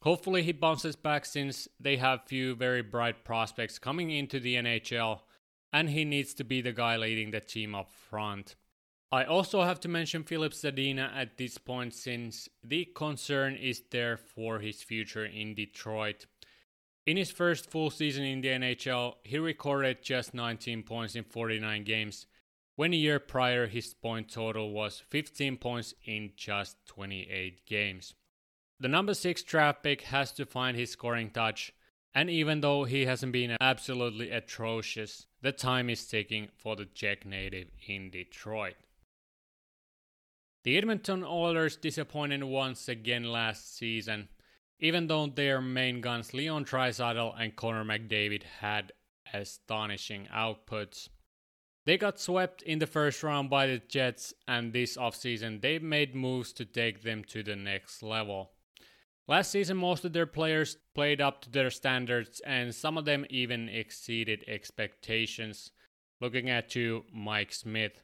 [0.02, 5.22] Hopefully he bounces back since they have few very bright prospects coming into the NHL
[5.74, 8.56] and he needs to be the guy leading the team up front.
[9.12, 14.18] I also have to mention Filip Zadina at this point since the concern is there
[14.18, 16.28] for his future in Detroit.
[17.06, 21.84] In his first full season in the NHL, he recorded just 19 points in 49
[21.84, 22.28] games,
[22.76, 28.14] when a year prior his point total was 15 points in just 28 games.
[28.82, 31.74] The number 6 draft pick has to find his scoring touch,
[32.16, 37.26] and even though he hasn't been absolutely atrocious, the time is ticking for the Czech
[37.26, 38.76] native in Detroit.
[40.64, 44.30] The Edmonton Oilers disappointed once again last season,
[44.80, 48.94] even though their main guns Leon Draisaitl and Connor McDavid had
[49.34, 51.10] astonishing outputs.
[51.86, 56.16] They got swept in the first round by the Jets, and this offseason they made
[56.16, 58.52] moves to take them to the next level.
[59.30, 63.26] Last season, most of their players played up to their standards, and some of them
[63.30, 65.72] even exceeded expectations.
[66.20, 68.02] Looking at you, Mike Smith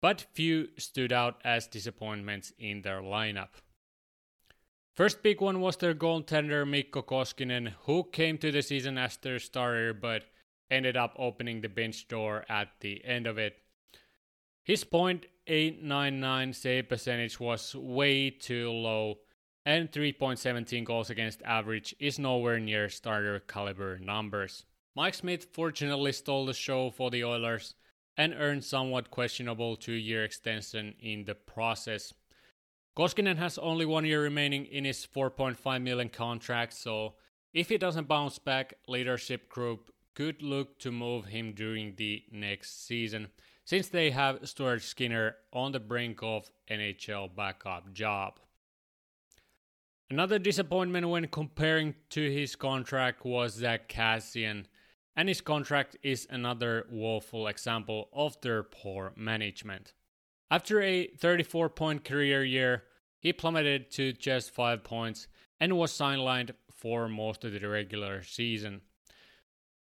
[0.00, 3.60] but few stood out as disappointments in their lineup.
[4.94, 9.38] First big one was their goaltender Mikko Koskinen, who came to the season as their
[9.38, 10.24] starter but
[10.70, 13.58] ended up opening the bench door at the end of it.
[14.64, 19.18] His .899 save percentage was way too low,
[19.68, 24.64] and 3.17 goals against average is nowhere near starter caliber numbers.
[24.96, 27.74] Mike Smith fortunately stole the show for the Oilers
[28.16, 32.14] and earned somewhat questionable two-year extension in the process.
[32.96, 37.16] Koskinen has only one year remaining in his 4.5 million contract, so
[37.52, 42.86] if he doesn't bounce back, leadership group could look to move him during the next
[42.86, 43.28] season,
[43.66, 48.40] since they have Stuart Skinner on the brink of NHL backup job.
[50.10, 54.64] Another disappointment when comparing to his contract was Zack Kassian
[55.14, 59.92] and his contract is another woeful example of their poor management.
[60.50, 62.84] After a 34 point career year,
[63.20, 65.28] he plummeted to just 5 points
[65.60, 68.80] and was sidelined for most of the regular season.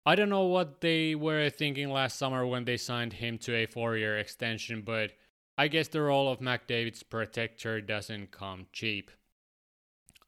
[0.04, 3.66] I don't know what they were thinking last summer when they signed him to a
[3.66, 5.12] 4 year extension, but
[5.56, 9.10] I guess the role of McDavid's protector doesn't come cheap.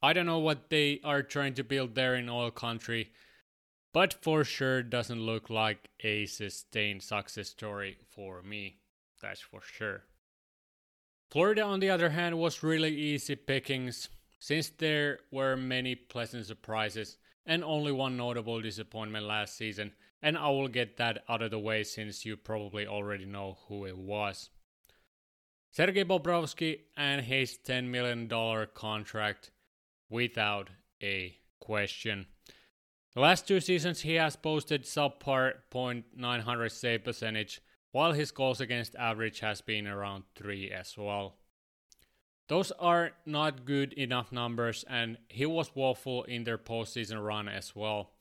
[0.04, 3.12] I don't know what they are trying to build there in oil country,
[3.94, 8.80] but for sure doesn't look like a sustained success story for me.
[9.22, 10.02] That's for sure.
[11.30, 17.16] Florida, on the other hand, was really easy pickings since there were many pleasant surprises
[17.46, 21.58] and only one notable disappointment last season, and I will get that out of the
[21.58, 24.50] way since you probably already know who it was.
[25.70, 28.28] Sergei Bobrovsky and his $10 million
[28.74, 29.50] contract
[30.14, 30.70] without
[31.02, 32.26] a question.
[33.14, 38.94] The last two seasons he has posted subpar .900 save percentage, while his goals against
[38.94, 41.34] average has been around 3 as well.
[42.48, 47.74] Those are not good enough numbers, and he was woeful in their postseason run as
[47.74, 48.12] well.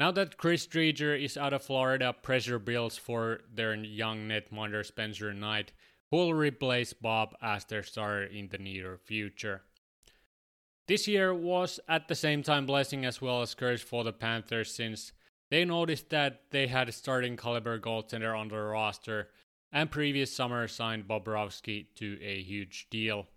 [0.00, 5.32] Now that Chris Driedger is out of Florida, pressure builds for their young netminder Spencer
[5.32, 5.72] Knight,
[6.10, 9.62] who will replace Bob as their starter in the near future.
[10.90, 14.74] This year was at the same time blessing as well as curse for the Panthers
[14.74, 15.12] since
[15.48, 19.28] they noticed that they had a starting caliber goaltender on their roster
[19.70, 23.28] and previous summer signed Bobrovsky to a huge deal.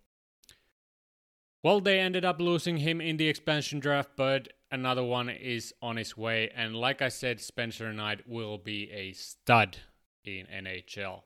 [1.62, 5.98] Well, they ended up losing him in the expansion draft, but another one is on
[5.98, 6.50] his way.
[6.56, 9.78] And like I said, Spencer Knight will be a stud
[10.26, 11.22] in NHL.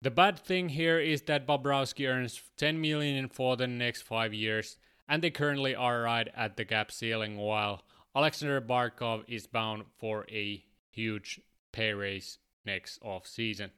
[0.00, 4.78] The bad thing here is that Bobrovsky earns 10 million for the next 5 years
[5.08, 7.82] and they currently are right at the cap ceiling while
[8.14, 11.40] Aleksander Barkov is bound for a huge
[11.72, 13.70] pay raise next off season.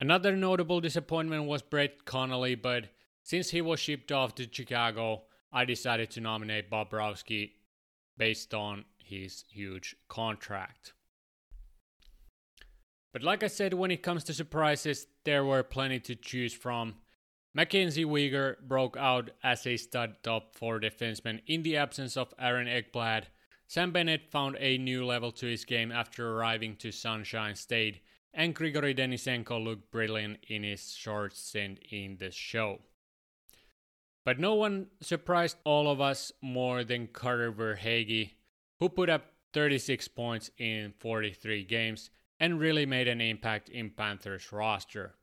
[0.00, 2.88] Another notable disappointment was Brett Connolly, but
[3.22, 7.52] since he was shipped off to Chicago, I decided to nominate Bobrovsky
[8.16, 10.92] based on his huge contract.
[13.12, 16.94] But like I said, when it comes to surprises, there were plenty to choose from.
[17.52, 22.68] Mackenzie Weegar broke out as a stud top 4 defenseman in the absence of Aaron
[22.68, 23.24] Ekblad.
[23.66, 28.00] Sam Bennett found a new level to his game after arriving to Sunshine State,
[28.32, 32.78] and Grigori Denisenko looked brilliant in his short stint in the show.
[34.24, 38.30] But no one surprised all of us more than Carter Verhaeghe,
[38.78, 44.52] who put up 36 points in 43 games and really made an impact in Panthers
[44.52, 45.14] roster.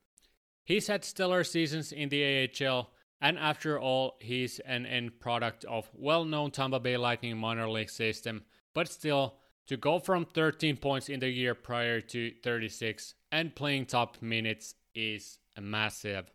[0.67, 2.91] He's had stellar seasons in the AHL,
[3.21, 8.43] and after all, he's an end product of well-known Tampa Bay Lightning minor league system,
[8.73, 9.35] but still,
[9.67, 14.75] to go from 13 points in the year prior to 36 and playing top minutes
[14.93, 16.33] is massive.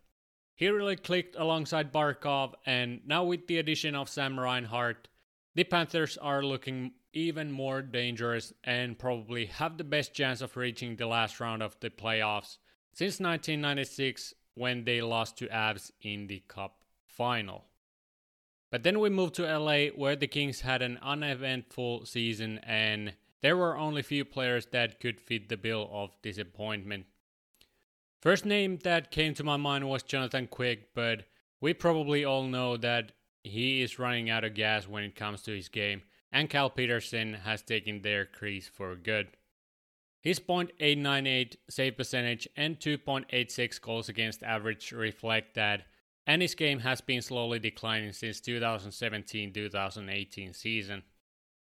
[0.55, 5.09] He really clicked alongside Barkov, and now with the addition of Sam Reinhart,
[5.53, 10.95] the Panthers are looking even more dangerous and probably have the best chance of reaching
[10.95, 12.57] the last round of the playoffs
[12.93, 17.65] since 1996 when they lost to Avs in the Cup final.
[18.71, 23.57] But then we moved to LA where the Kings had an uneventful season and there
[23.57, 27.05] were only few players that could fit the bill of disappointment.
[28.21, 31.25] First name that came to my mind was Jonathan Quick, but
[31.59, 33.11] we probably all know that
[33.43, 37.35] he is running out of gas when it comes to his game and Cal Petersen
[37.45, 39.27] has taken their crease for good.
[40.23, 45.83] His .898 save percentage and 2.86 goals against average reflect that,
[46.25, 51.03] and his game has been slowly declining since 2017-2018 season.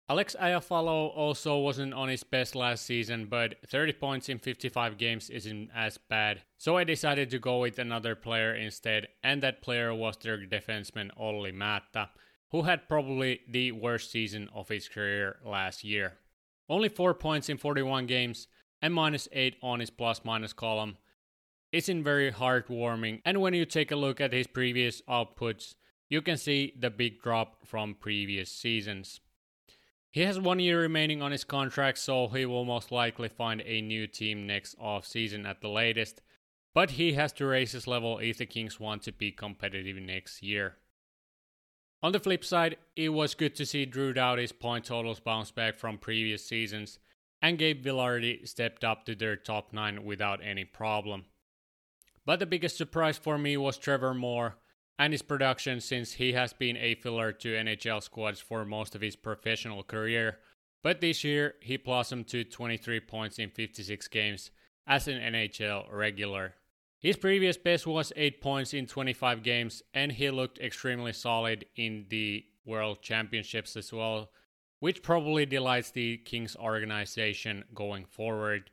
[0.09, 5.29] Alex Iafallo also wasn't on his best last season, but 30 points in 55 games
[5.29, 9.95] isn't as bad, so I decided to go with another player instead, and that player
[9.95, 12.09] was their defenseman Olli Maatta,
[12.53, 16.15] who had probably the worst season of his career last year.
[16.69, 18.49] Only 4 points in 41 games
[18.83, 20.97] and minus 8 on his plus minus column
[21.73, 25.75] isn't very heartwarming, and when you take a look at his previous outputs,
[26.09, 29.21] you can see the big drop from previous seasons.
[30.11, 33.83] He has one year remaining on his contract, so he will most likely find a
[33.83, 36.23] new team next off-season at the latest,
[36.75, 40.43] but he has to raise his level if the Kings want to be competitive next
[40.43, 40.77] year.
[42.03, 45.79] On the flip side, it was good to see Drew Doughty's point totals bounce back
[45.79, 46.99] from previous seasons,
[47.41, 51.25] and Gabe Vilardi stepped up to their top 9 without any problem.
[52.25, 54.57] But the biggest surprise for me was Trevor Moore
[54.99, 59.01] and his production since he has been a filler to NHL squads for most of
[59.01, 60.39] his professional career,
[60.83, 64.51] but this year he blossomed to 23 points in 56 games
[64.87, 66.55] as an NHL regular.
[67.07, 72.07] His previous best was 8 points in 25 games, and he looked extremely solid in
[72.09, 74.33] the World Championships as well,
[74.81, 78.73] which probably delights the Kings organization going forward.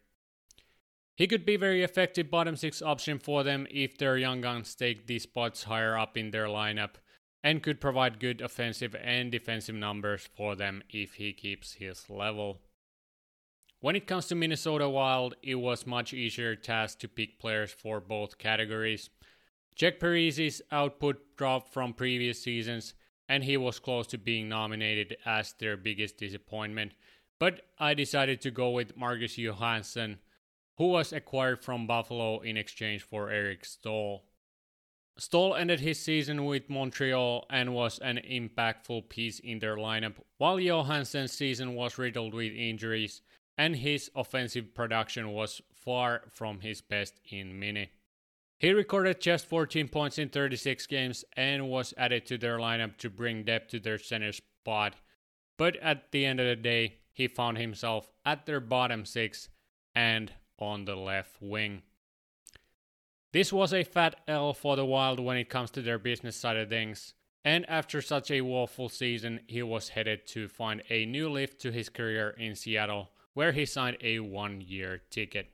[1.15, 5.05] He could be very effective bottom six option for them if their young guns take
[5.05, 6.95] these spots higher up in their lineup,
[7.43, 12.61] and could provide good offensive and defensive numbers for them if he keeps his level.
[13.83, 17.99] When it comes to Minnesota Wild, it was much easier task to pick players for
[17.99, 19.09] both categories.
[19.77, 22.93] Zach Parise's output dropped from previous seasons,
[23.27, 26.93] and he was close to being nominated as their biggest disappointment.
[27.41, 30.19] But I decided to go with Marcus Johansson,
[30.77, 34.23] who was acquired from Buffalo in exchange for Eric Staal.
[35.17, 40.57] Staal ended his season with Montreal and was an impactful piece in their lineup, while
[40.57, 43.21] Johansson's season was riddled with injuries
[43.57, 47.89] and his offensive production was far from his best in Mini.
[48.57, 53.09] He recorded just 14 points in 36 games and was added to their lineup to
[53.09, 54.95] bring depth to their center spot,
[55.57, 59.49] but at the end of the day, he found himself at their bottom six
[59.93, 61.83] and on the left wing.
[63.33, 66.57] This was a fat L for the Wild when it comes to their business side
[66.57, 71.29] of things, and after such a woeful season, he was headed to find a new
[71.29, 75.47] lift to his career in Seattle where he signed a one year ticket.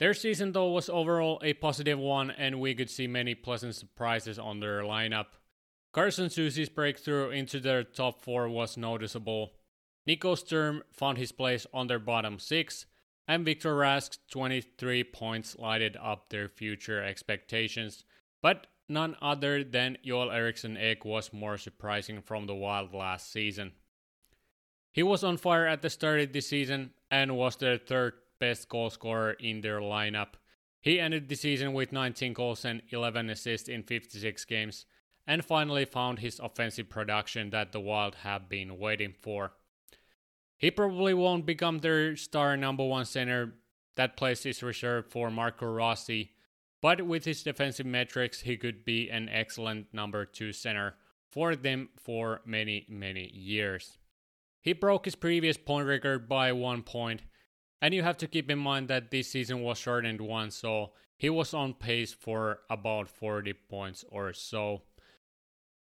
[0.00, 4.38] Their season, though, was overall a positive one, and we could see many pleasant surprises
[4.38, 5.26] on their lineup.
[5.92, 9.52] Carson Soucy's breakthrough into their top four was noticeable.
[10.06, 12.86] Nico Sturm found his place on their bottom six,
[13.28, 18.04] and Victor Rask's 23 points lighted up their future expectations.
[18.42, 23.72] But none other than Joel Eriksson Ek was more surprising from the Wild last season.
[24.94, 28.68] He was on fire at the start of the season and was their third best
[28.68, 30.34] goal scorer in their lineup.
[30.80, 34.86] He ended the season with 19 goals and 11 assists in 56 games,
[35.26, 39.54] and finally found his offensive production that the Wild have been waiting for.
[40.56, 43.54] He probably won't become their star number one center.
[43.96, 46.30] That place is reserved for Marco Rossi,
[46.80, 50.94] but with his defensive metrics, he could be an excellent number two center
[51.28, 53.98] for them for many, many years.
[54.64, 57.20] He broke his previous point record by one point,
[57.82, 61.28] and you have to keep in mind that this season was shortened one, so he
[61.28, 64.80] was on pace for about 40 points or so.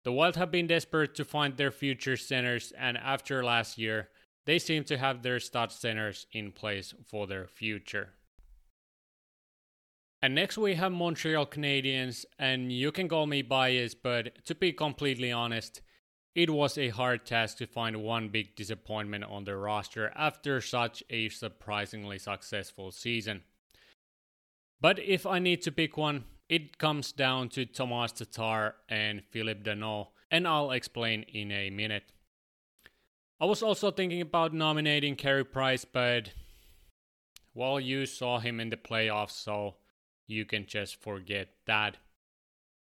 [0.04, 4.10] The Wild have been desperate to find their future centers, and after last year,
[4.46, 8.10] they seem to have their stud centers in place for their future.
[10.22, 14.74] And next we have Montreal Canadiens, and you can call me biased, but to be
[14.74, 15.80] completely honest,
[16.36, 21.04] it was a hard task to find one big disappointment on the roster after such
[21.10, 23.42] a surprisingly successful season.
[24.82, 29.64] But if I need to pick one, it comes down to Tomas Tatar and Phillip
[29.64, 32.04] Danault, and I'll explain in a minute.
[33.40, 36.32] I was also thinking about nominating Carey Price, but
[37.54, 39.76] well, you saw him in the playoffs, so
[40.28, 41.98] you can just forget that.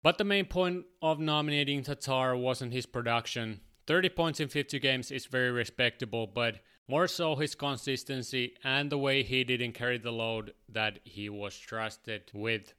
[0.01, 3.61] But the main point of nominating Tatar wasn't his production.
[3.87, 8.97] 30 points in 50 games is very respectable, but more so his consistency and the
[8.97, 12.73] way he didn't carry the load that he was trusted with.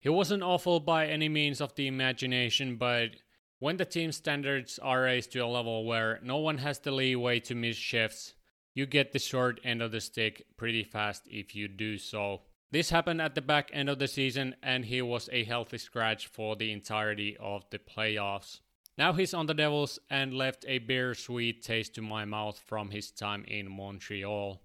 [0.00, 3.10] He wasn't awful by any means of the imagination, but
[3.58, 7.40] when the team standards are raised to a level where no one has the leeway
[7.40, 8.34] to miss shifts,
[8.74, 12.42] you get the short end of the stick pretty fast if you do so.
[12.74, 16.26] This happened at the back end of the season, and he was a healthy scratch
[16.26, 18.58] for the entirety of the playoffs.
[18.98, 23.12] Now he's on the Devils and left a bittersweet taste to my mouth from his
[23.12, 24.60] time in Montreal.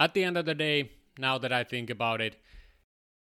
[0.00, 2.42] At the end of the day, now that I think about it,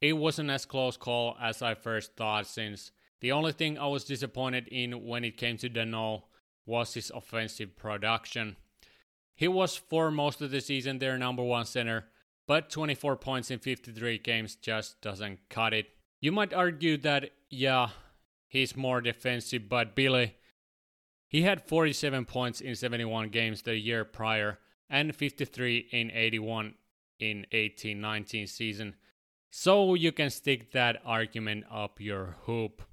[0.02, 2.92] it wasn't as close call as I first thought since
[3.22, 6.24] the only thing I was disappointed in when it came to Danault
[6.66, 8.58] was his offensive production.
[9.36, 12.08] He was for most of the season their number one center,
[12.48, 15.88] but 24 points in 53 games just doesn't cut it.
[16.22, 17.90] You might argue that, yeah,
[18.48, 20.36] he's more defensive, but Billy,
[21.28, 26.76] he had 47 points in 71 games the year prior and 53 in 81
[27.20, 28.96] in 18-19 season.
[29.52, 32.84] So you can stick that argument up your hoop.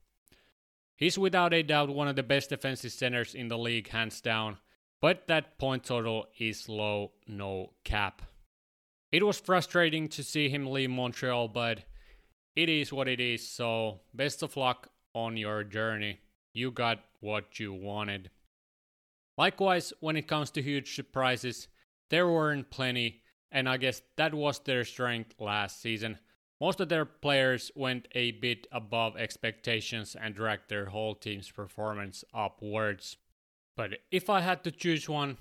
[0.96, 4.59] He's without a doubt one of the best defensive centers in the league, hands down,
[5.00, 8.22] but that point total is low, no cap.
[9.12, 11.80] It was frustrating to see him leave Montreal, but
[12.56, 16.20] it is what it is, so best of luck on your journey.
[16.54, 18.30] You got what you wanted.
[19.36, 21.68] Likewise, when it comes to huge surprises,
[22.08, 26.18] there weren't plenty, and I guess that was their strength last season.
[26.58, 32.24] Most of their players went a bit above expectations and dragged their whole team's performance
[32.32, 33.18] upwards.
[33.76, 35.36] But if I had to choose one,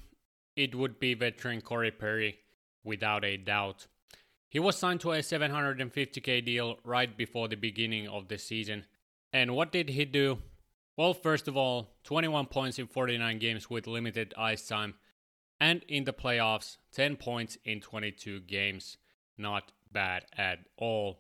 [0.58, 2.40] it would be veteran Corey Perry
[2.84, 3.88] without a doubt.
[4.50, 8.86] He was signed to a 750k deal right before the beginning of the season.
[9.32, 10.40] And what did he do?
[10.98, 14.96] Well, first of all, 21 points in 49 games with limited ice time,
[15.60, 18.98] and in the playoffs, 10 points in 22 games.
[19.38, 21.20] Not bad at all.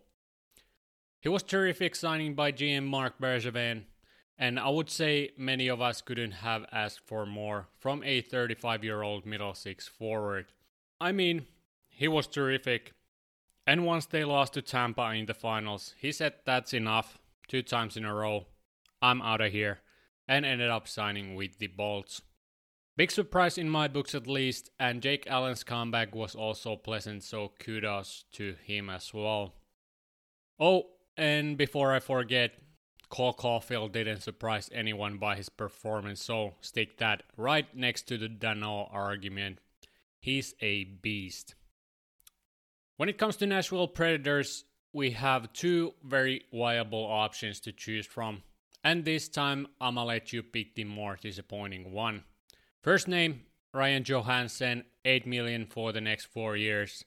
[1.21, 3.83] He was terrific signing by GM Marc Bergevin,
[4.37, 8.83] and I would say many of us couldn't have asked for more from a 35
[8.83, 10.47] year old middle six forward.
[11.01, 11.47] I mean,
[11.89, 12.93] he was terrific.
[13.65, 17.97] And once they lost to Tampa in the finals, he said that's enough two times
[17.97, 18.45] in a row.
[19.01, 19.79] I'm out of here.
[20.27, 22.21] And ended up signing with the Bolts.
[22.95, 27.51] Big surprise in my books at least, and Jake Allen's comeback was also pleasant, so
[27.59, 29.55] kudos to him as well.
[30.59, 30.83] Oh,
[31.17, 32.51] and before I forget,
[33.09, 38.27] Cole Caufield didn't surprise anyone by his performance, so stick that right next to the
[38.27, 39.59] Danault argument.
[40.21, 41.55] He's a beast.
[42.97, 48.43] When it comes to Nashville Predators, we have two very viable options to choose from,
[48.83, 52.23] and this time I'ma let you pick the more disappointing one.
[52.83, 53.41] First name
[53.73, 57.03] Ryan Johansen, 8 million for the next 4 years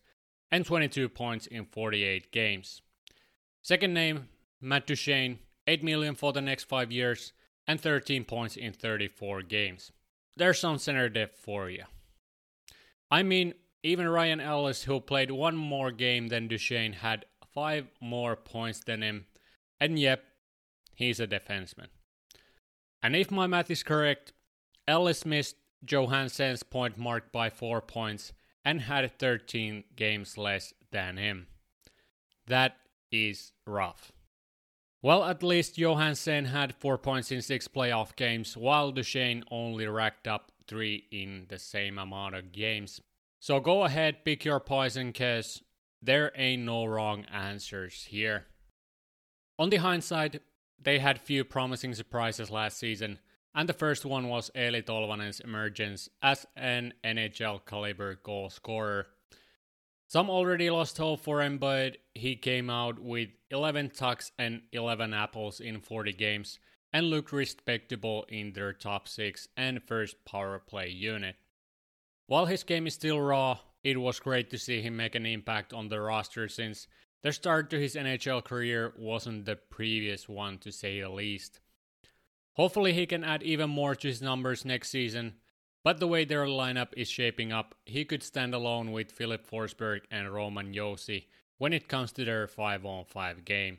[0.50, 2.82] and 22 points in 48 games.
[3.62, 4.28] Second name
[4.60, 5.38] Matt Duchene,
[5.68, 7.32] 8 million for the next 5 years
[7.68, 9.92] and 13 points in 34 games.
[10.36, 11.84] There's some center depth for you.
[13.14, 13.54] I mean,
[13.84, 19.02] even Ryan Ellis, who played one more game than Duchene, had five more points than
[19.02, 19.26] him,
[19.80, 20.24] and yep,
[20.96, 21.90] he's a defenseman.
[23.04, 24.32] And if my math is correct,
[24.88, 25.54] Ellis missed
[25.84, 28.32] Johansen's point mark by four points
[28.64, 31.46] and had 13 games less than him.
[32.48, 32.78] That
[33.12, 34.10] is rough.
[35.02, 40.26] Well, at least Johansen had 4 points in 6 playoff games, while Duchene only racked
[40.26, 43.00] up 3 in the same amount of games.
[43.40, 45.62] So go ahead, pick your poison, cause
[46.00, 48.46] there ain't no wrong answers here.
[49.58, 50.42] On the hindsight,
[50.80, 53.18] they had few promising surprises last season,
[53.54, 59.06] and the first one was Eeli Tolvanen's emergence as an NHL caliber goal scorer.
[60.08, 65.14] Some already lost hope for him, but he came out with 11 tucks and 11
[65.14, 66.58] apples in 40 games
[66.94, 71.34] and looked respectable in their top 6 and first power play unit.
[72.28, 75.72] While his game is still raw, it was great to see him make an impact
[75.72, 76.86] on the roster since
[77.22, 81.58] the start to his NHL career wasn't the previous one to say the least.
[82.52, 85.34] Hopefully, he can add even more to his numbers next season,
[85.82, 90.02] but the way their lineup is shaping up, he could stand alone with Filip Forsberg
[90.12, 91.24] and Roman Josi
[91.58, 93.78] when it comes to their 5 on 5 game.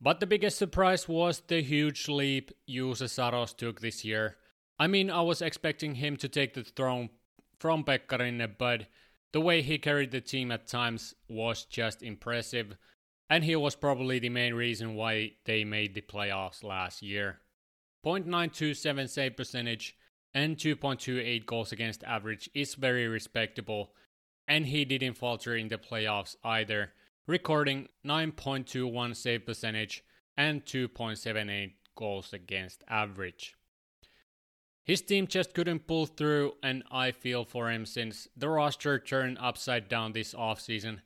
[0.00, 4.36] But the biggest surprise was the huge leap Juuse Saros took this year
[4.80, 7.10] I mean, I was expecting him to take the throne
[7.58, 8.86] from Pekka Rinne, but
[9.32, 12.76] the way he carried the team at times was just impressive,
[13.28, 17.40] and he was probably the main reason why they made the playoffs last year.
[18.06, 19.96] 0.927 save percentage
[20.32, 23.90] and 2.28 goals against average is very respectable,
[24.46, 26.92] and he didn't falter in the playoffs either,
[27.28, 30.02] recording 9.21 save percentage
[30.38, 33.54] and 2.78 goals against average.
[34.82, 39.36] His team just couldn't pull through, and I feel for him since the roster turned
[39.38, 41.00] upside down this offseason,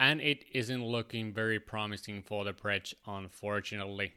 [0.00, 4.14] and it isn't looking very promising for the Preds, unfortunately.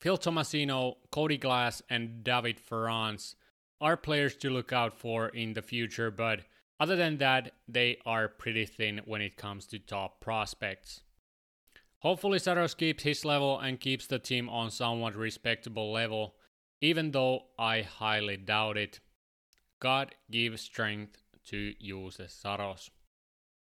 [0.00, 3.36] Phil Tomasino, Cody Glass, and David Farrance
[3.80, 6.40] are players to look out for in the future, but
[6.80, 11.02] other than that, they are pretty thin when it comes to top prospects.
[11.98, 16.34] Hopefully, Saros keeps his level and keeps the team on somewhat respectable level
[16.80, 19.00] even though I highly doubt it.
[19.80, 22.90] God gives strength to Juuse Saros.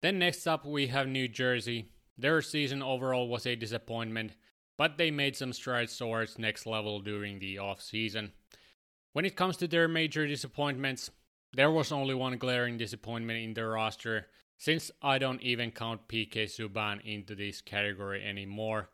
[0.02, 1.90] Then next up we have New Jersey.
[2.18, 4.34] Their season overall was a disappointment,
[4.78, 8.32] but they made some strides towards next level during the off season.
[9.14, 11.10] When it comes to their major disappointments,
[11.54, 14.28] there was only one glaring disappointment in their roster,
[14.58, 18.90] since I don't even count PK Subban into this category anymore.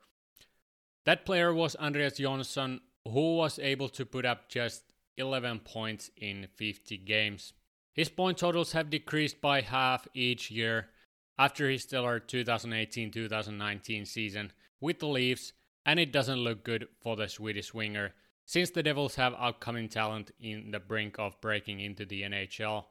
[1.06, 4.84] That player was Andreas Johnsson, who was able to put up just
[5.18, 7.54] 11 points in 50 games.
[7.94, 10.90] His point totals have decreased by half each year
[11.38, 14.52] after his stellar 2018 2019 season
[14.82, 15.54] with the Leafs,
[15.86, 18.14] and it doesn't look good for the Swedish winger
[18.50, 22.86] since the Devils have upcoming talent in the brink of breaking into the NHL.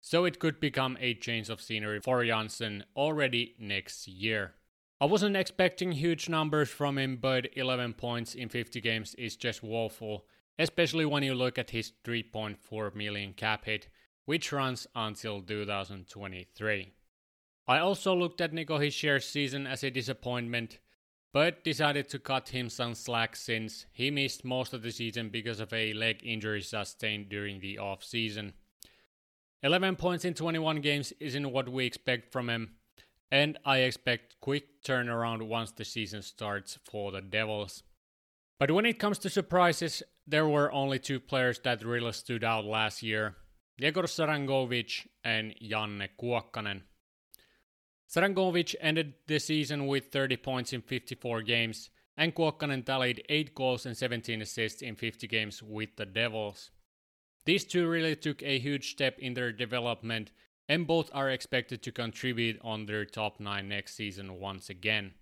[0.00, 4.54] So it could become a change of scenery for Johnsson already next year.
[5.00, 9.64] I wasn't expecting huge numbers from him, but 11 points in 50 games is just
[9.64, 10.26] woeful,
[10.60, 13.88] especially when you look at his 3.4 million cap hit,
[14.26, 16.92] which runs until 2023.
[17.66, 20.78] I also looked at Nico Hischier's season as a disappointment,
[21.32, 25.60] but decided to cut him some slack since he missed most of the season because
[25.60, 28.52] of a leg injury sustained during the off season.
[29.62, 32.72] 11 points in 21 games isn't what we expect from him,
[33.30, 37.82] and I expect quick turnaround once the season starts for the Devils.
[38.58, 42.64] But when it comes to surprises, there were only two players that really stood out
[42.64, 43.36] last year
[43.78, 46.82] Yegor Sharangovich and Janne Kuokkanen.
[48.12, 53.86] Sharangovich ended the season with 30 points in 54 games, and Kuokkanen tallied 8 goals
[53.86, 56.70] and 17 assists in 50 games with the Devils.
[57.44, 60.32] These two really took a huge step in their development
[60.68, 65.14] and both are expected to contribute on their top 9 next season once again.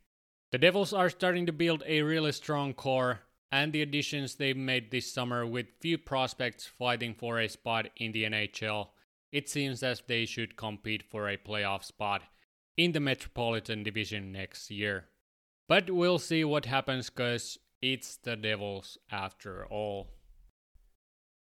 [0.51, 3.21] The Devils are starting to build a really strong core,
[3.53, 8.13] and the additions they've made this summer with few prospects fighting for a spot in
[8.13, 8.89] the NHL,
[9.31, 12.23] it seems as they should compete for a playoff spot
[12.79, 15.09] in the Metropolitan Division next year.
[15.69, 20.09] But we'll see what happens because it's the Devils after all.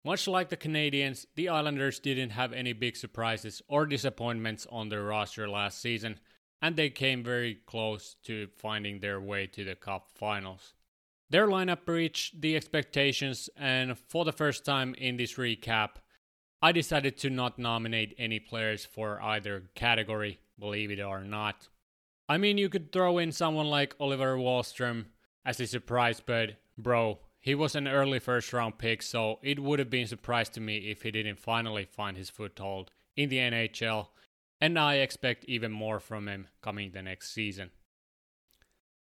[0.05, 5.03] Much like the Canadiens, the Islanders didn't have any big surprises or disappointments on their
[5.03, 6.20] roster last season,
[6.62, 10.74] and they came very close to finding their way to the Cup finals.
[11.30, 15.97] Their lineup reached the expectations, and for the first time in this recap,
[16.62, 21.68] I decided to not nominate any players for either category, believe it or not.
[22.28, 25.07] I mean, you could throw in someone like Oliver Wahlstrom
[25.44, 29.78] as a surprise, but bro, he was an early first round pick, so it would
[29.78, 33.36] have been a surprise to me if he didn't finally find his foothold in the
[33.36, 34.09] NHL,
[34.61, 37.70] and I expect even more from him coming the next season.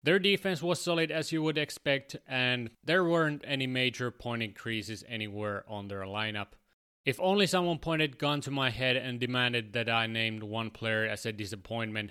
[0.03, 5.05] Their defense was solid as you would expect, and there weren't any major point increases
[5.09, 6.55] anywhere on their lineup.
[7.07, 11.07] If only someone pointed gun to my head and demanded that I named one player
[11.07, 12.11] as a disappointment,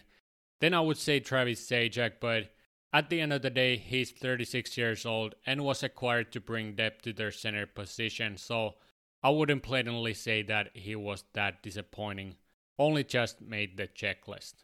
[0.62, 2.54] then I would say Travis Zajac, but
[2.94, 6.76] at the end of the day, he's 36 years old and was acquired to bring
[6.76, 8.76] depth to their center position, so
[9.22, 12.38] I wouldn't blatantly say that he was that disappointing,
[12.80, 14.64] only just made the checklist.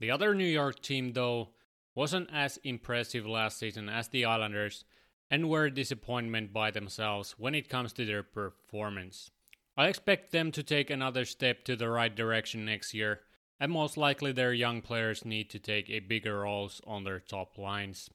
[0.00, 1.50] The other New York team, though,
[1.94, 4.84] wasn't as impressive last season as the Islanders
[5.30, 9.30] and were a disappointment by themselves when it comes to their performance.
[9.76, 13.20] I expect them to take another step to the right direction next year
[13.58, 17.56] and most likely their young players need to take a bigger roles on their top
[17.58, 18.10] lines.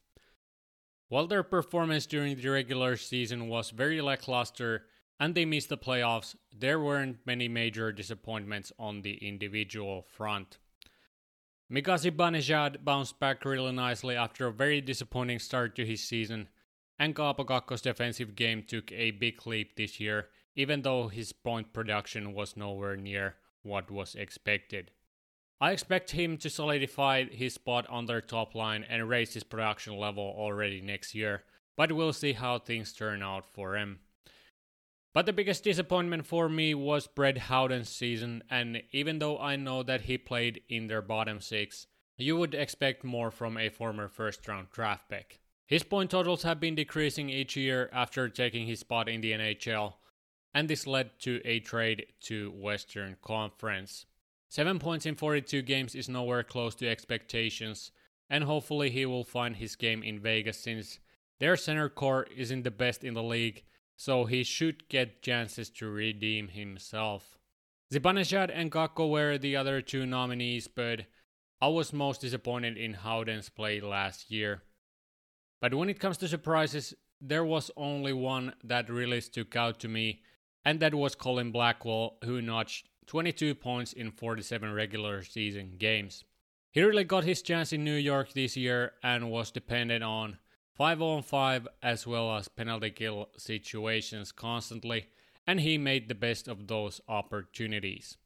[1.09, 4.85] While their performance during the regular season was very lackluster
[5.19, 10.57] and they missed the playoffs, there weren't many major disappointments on the individual front.
[11.69, 16.49] Mika Zibanejad bounced back really nicely after a very disappointing start to his season,
[17.01, 21.73] and Kaapo Kakko's defensive game took a big leap this year, even though his point
[21.73, 24.91] production was nowhere near what was expected.
[25.59, 29.97] I expect him to solidify his spot on their top line and raise his production
[29.97, 31.41] level already next year,
[31.75, 34.01] but we'll see how things turn out for him.
[35.11, 39.81] But the biggest disappointment for me was Brett Howden's season, and even though I know
[39.81, 44.47] that he played in their bottom six, you would expect more from a former first
[44.47, 45.40] round draft pick.
[45.71, 49.93] His point totals have been decreasing each year after taking his spot in the NHL,
[50.53, 54.05] and this led to a trade to Western Conference.
[54.49, 57.91] 7 points in 42 games is nowhere close to expectations,
[58.29, 60.99] and hopefully he will find his game in Vegas since
[61.39, 63.63] their center core isn't the best in the league,
[63.95, 67.37] so he should get chances to redeem himself.
[67.93, 71.05] Zibanejad and Kakko were the other two nominees, but
[71.61, 74.63] I was most disappointed in Howden's play last year.
[75.61, 79.87] But when it comes to surprises, there was only one that really stuck out to
[79.87, 80.23] me,
[80.65, 86.23] and that was Colin Blackwell, who notched 22 points in 47 regular season games.
[86.71, 90.39] He really got his chance in New York this year and was dependent on
[90.75, 95.09] 5 on 5 as well as penalty kill situations constantly,
[95.45, 98.17] and he made the best of those opportunities.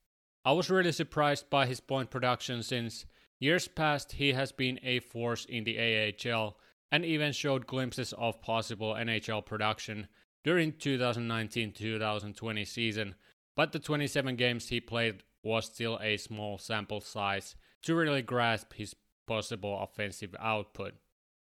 [0.45, 3.05] I was really surprised by his point production since
[3.39, 6.55] years past he has been a force in the AHL
[6.95, 10.07] and even showed glimpses of possible NHL production
[10.45, 13.15] during 2019-2020 season
[13.57, 18.71] but the 27 games he played was still a small sample size to really grasp
[18.73, 18.95] his
[19.27, 20.93] possible offensive output.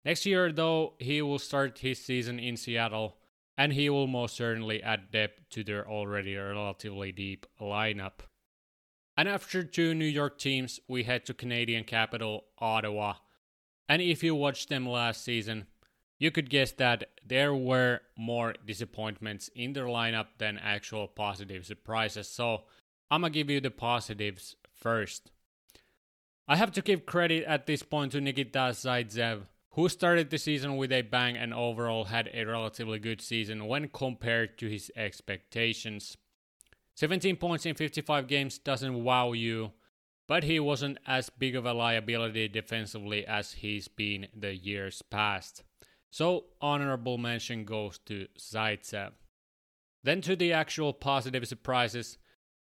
[0.04, 3.16] Next year, though, he will start his season in Seattle,
[3.56, 8.20] and he will most certainly add depth to their already relatively deep lineup.
[9.16, 13.14] And after two New York teams, we head to Canadian capital Ottawa.
[13.90, 15.66] And if you watched them last season,
[16.16, 22.28] you could guess that there were more disappointments in their lineup than actual positive surprises.
[22.28, 22.62] So
[23.10, 25.32] I'm gonna give you the positives first.
[26.46, 30.76] I have to give credit at this point to Nikita Zaitsev, who started the season
[30.76, 36.16] with a bang and overall had a relatively good season when compared to his expectations.
[36.94, 39.72] 17 points in 55 games doesn't wow you,
[40.30, 45.64] but he wasn't as big of a liability defensively as he's been the years past.
[46.08, 49.10] So, honorable mention goes to Zaitsev.
[50.04, 52.16] Then to the actual positive surprises,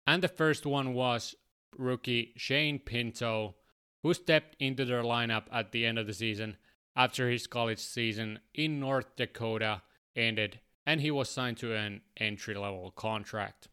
[0.06, 1.34] and the first one was
[1.78, 3.54] rookie Shane Pinto,
[4.02, 6.58] who stepped into their lineup at the end of the season
[6.94, 9.80] after his college season in North Dakota
[10.14, 13.68] ended and he was signed to an entry level contract.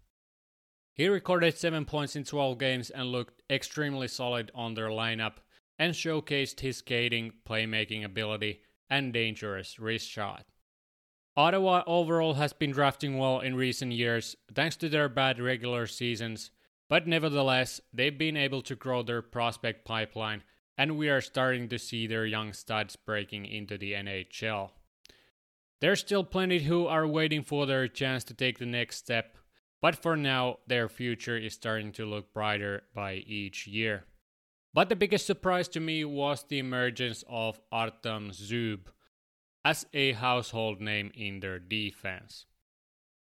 [0.94, 5.38] He recorded 7 points in 12 games and looked extremely solid on their lineup
[5.80, 10.46] and showcased his skating, playmaking ability, and dangerous wrist shot.
[11.36, 16.52] Ottawa overall has been drafting well in recent years thanks to their bad regular seasons,
[16.90, 20.44] but nevertheless, they've been able to grow their prospect pipeline,
[20.78, 24.70] and we are starting to see their young studs breaking into the NHL.
[25.82, 29.36] There's still plenty who are waiting for their chance to take the next step,
[29.84, 34.06] but for now, their future is starting to look brighter by each year.
[34.74, 38.86] But the biggest surprise to me was the emergence of Artem Zub
[39.66, 42.46] as a household name in their defense.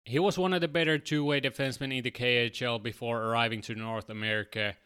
[0.06, 3.76] He was one of the better two way defensemen in the KHL before arriving to
[3.76, 4.78] North America,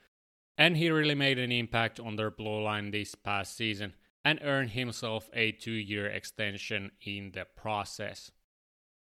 [0.57, 3.93] and he really made an impact on their blue line this past season
[4.25, 8.31] and earned himself a two year extension in the process.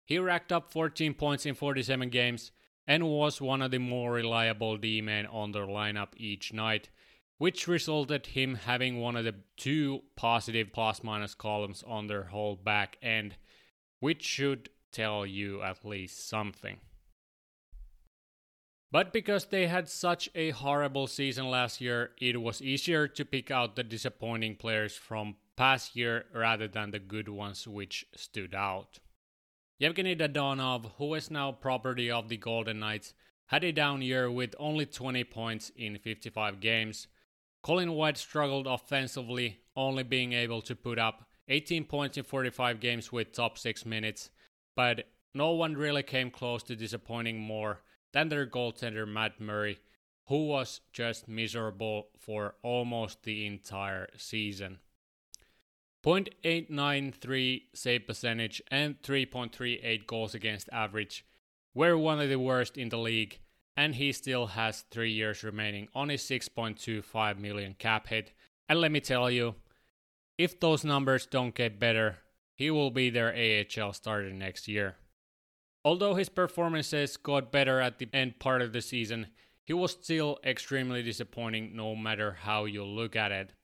[0.04, 2.50] He racked up 14 points in 47 games
[2.86, 6.88] and was one of the more reliable D men on their lineup each night
[7.38, 12.56] which resulted him having one of the two positive plus minus columns on their whole
[12.56, 13.36] back end,
[14.00, 16.78] which should tell you at least something.
[18.92, 23.50] But because they had such a horrible season last year, it was easier to pick
[23.50, 29.00] out the disappointing players from past year rather than the good ones which stood out.
[29.76, 33.12] Yevgeny Dadonov, who is now property of the Golden Knights,
[33.46, 37.08] had a down year with only 20 points in 55 games.
[37.60, 43.10] Colin White struggled offensively, only being able to put up 18 points in 45 games
[43.10, 44.30] with top 6 minutes,
[44.76, 47.80] but no one really came close to disappointing more
[48.12, 49.80] than their goaltender Matt Murray,
[50.28, 54.78] who was just miserable for almost the entire season.
[56.04, 61.24] 0.893 save percentage and 3.38 goals against average
[61.72, 63.38] were one of the worst in the league,
[63.74, 68.32] and he still has three years remaining on his 6.25 million cap hit.
[68.68, 69.54] And let me tell you,
[70.36, 72.18] if those numbers don't get better,
[72.54, 74.96] he will be their AHL starter next year.
[75.86, 79.28] Although his performances got better at the end part of the season,
[79.64, 83.54] he was still extremely disappointing no matter how you look at it.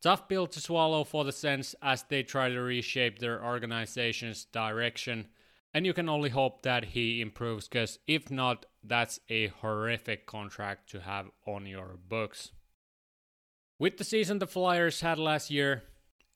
[0.00, 5.26] Tough pill to swallow for the Sens as they try to reshape their organization's direction,
[5.74, 10.88] and you can only hope that he improves, because if not, that's a horrific contract
[10.90, 12.52] to have on your books.
[13.78, 15.82] With the season the Flyers had last year,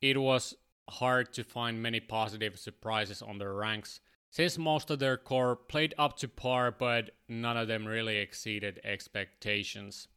[0.00, 0.54] it was
[0.90, 4.00] hard to find many positive surprises on their ranks,
[4.30, 8.80] since most of their core played up to par, but none of them really exceeded
[8.82, 10.08] expectations.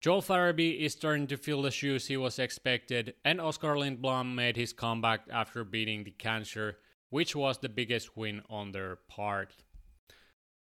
[0.00, 4.56] Joel Farabee is starting to fill the shoes he was expected, and Oskar Lindblom made
[4.56, 6.78] his comeback after beating the cancer,
[7.10, 9.56] which was the biggest win on their part.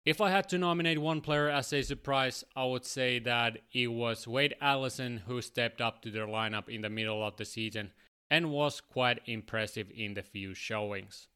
[0.06, 3.88] If I had to nominate one player as a surprise, I would say that it
[3.88, 7.92] was Wade Allison who stepped up to their lineup in the middle of the season
[8.30, 11.28] and was quite impressive in the few showings.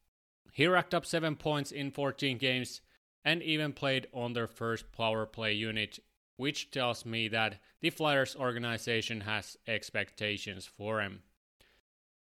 [0.54, 2.80] He racked up 7 points in 14 games
[3.26, 5.98] and even played on their first power play unit
[6.36, 11.22] which tells me that the Flyers organization has expectations for him.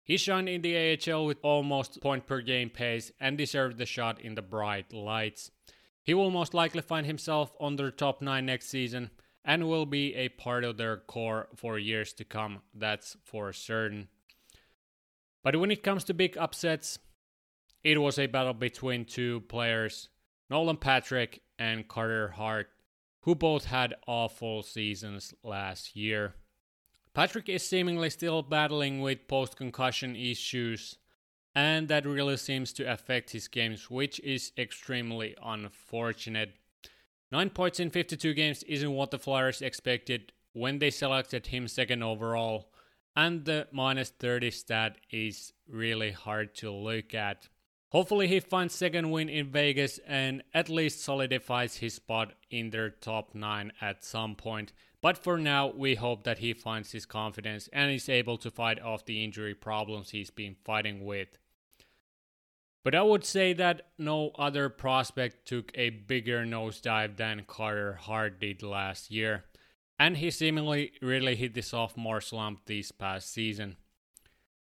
[0.03, 4.20] He shined in the AHL with almost point per game pace and deserved the shot
[4.20, 5.51] in the bright lights.
[6.03, 9.11] He will most likely find himself on their top 9 next season
[9.44, 14.09] and will be a part of their core for years to come, that's for certain.
[15.42, 16.98] But when it comes to big upsets,
[17.82, 20.09] it was a battle between two players,
[20.51, 22.68] Nolan Patrick and Carter Hart
[23.23, 26.35] who both had awful seasons last year.
[27.12, 30.97] Patrick is seemingly still battling with post concussion issues,
[31.55, 36.55] and that really seems to affect his games, which is extremely unfortunate.
[37.33, 42.03] 9 points in 52 games isn't what the Flyers expected when they selected him second
[42.03, 42.73] overall,
[43.16, 47.49] and the minus 30 stat is really hard to look at.
[47.91, 52.88] Hopefully, he finds second win in Vegas and at least solidifies his spot in their
[52.88, 54.72] top 9 at some point.
[55.03, 58.80] But for now, we hope that he finds his confidence and is able to fight
[58.80, 61.38] off the injury problems he's been fighting with.
[62.84, 68.41] But I would say that no other prospect took a bigger nosedive than Carter Hart
[68.41, 69.45] did last year,
[69.99, 73.76] and he seemingly really hit the sophomore slump this past season.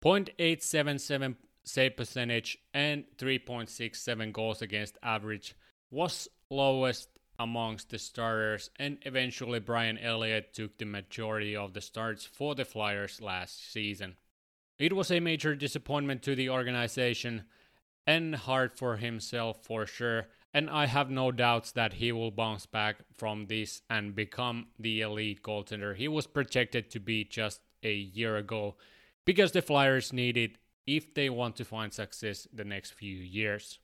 [0.04, 1.36] 0.877
[1.70, 5.56] save percentage and 3.67 goals against average
[5.92, 12.26] was lowest amongst the starters and eventually Brian Elliott took the majority of the starts
[12.26, 14.16] for the Flyers last season.
[14.78, 17.44] It was a major disappointment to the organization
[18.08, 22.66] and hard for himself for sure and I have no doubts that he will bounce
[22.66, 27.94] back from this and become the elite goaltender he was projected to be just a
[27.94, 28.76] year ago
[29.26, 33.80] because the Flyers needed if they want to find success the next few years.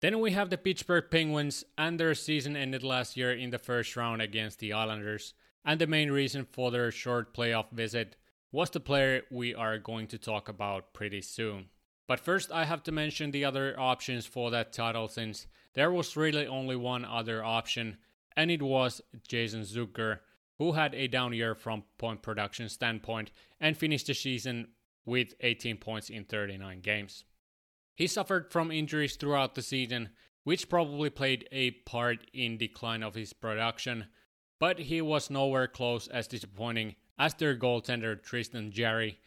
[0.00, 3.96] Then we have the Pittsburgh Penguins, and their season ended last year in the first
[3.96, 5.34] round against the Islanders.
[5.64, 8.16] And the main reason for their short playoff visit
[8.50, 11.66] was the player we are going to talk about pretty soon.
[12.08, 16.16] But first, I have to mention the other options for that title since there was
[16.16, 17.96] really only one other option,
[18.36, 20.18] and it was Jason Zucker,
[20.58, 23.30] who had a down year from point production standpoint
[23.60, 24.68] and finished the season
[25.04, 27.24] with 18 points in 39 games.
[27.94, 30.10] He suffered from injuries throughout the season,
[30.44, 34.06] which probably played a part in decline of his production,
[34.58, 39.18] but he was nowhere close as disappointing as their goaltender Tristan Jarry,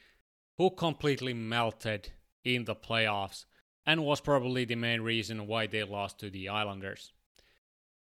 [0.58, 2.12] who completely melted
[2.44, 3.46] in the playoffs
[3.86, 7.12] and was probably the main reason why they lost to the Islanders.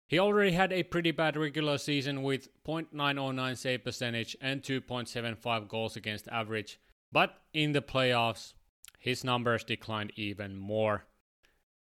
[0.07, 5.95] He already had a pretty bad regular season with .909 save percentage and 2.75 goals
[5.95, 6.80] against average,
[7.12, 8.53] but in the playoffs,
[8.99, 11.05] his numbers declined even more.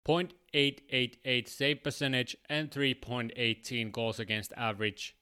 [0.07, 5.15] 0.888 save percentage and 3.18 goals against average.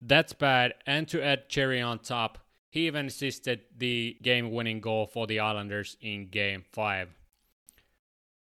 [0.00, 2.38] That's bad, and to add cherry on top,
[2.70, 7.08] he even assisted the game winning goal for the Islanders in Game 5.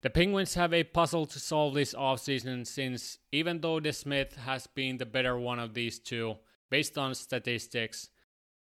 [0.02, 4.98] The Penguins have a puzzle to solve this offseason since even though DeSmith has been
[4.98, 6.36] the better one of these two,
[6.70, 8.10] based on statistics,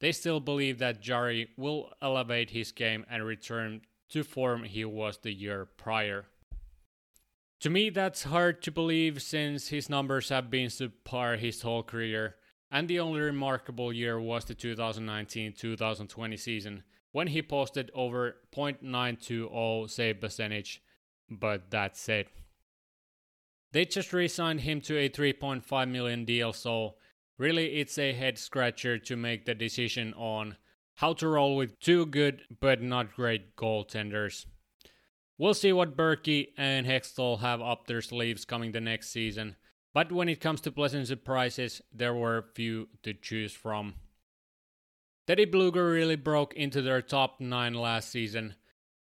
[0.00, 5.18] they still believe that Jarry will elevate his game and return to form he was
[5.18, 6.26] the year prior.
[7.60, 12.36] To me, that's hard to believe since his numbers have been subpar his whole career,
[12.70, 16.82] and the only remarkable year was the 2019 2020 season
[17.12, 20.82] when he posted over .920 save percentage,
[21.30, 22.28] but that's it.
[23.72, 26.96] They just re signed him to a 3.5 million deal, so
[27.38, 30.56] really it's a head scratcher to make the decision on
[30.96, 34.46] how to roll with two good but not great goaltenders.
[35.36, 39.56] We'll see what Berkey and Hextall have up their sleeves coming the next season,
[39.92, 43.94] but when it comes to pleasant surprises, there were few to choose from.
[45.26, 48.54] Teddy Blueger really broke into their top 9 last season,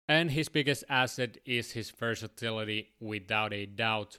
[0.08, 4.18] and his biggest asset is his versatility without a doubt.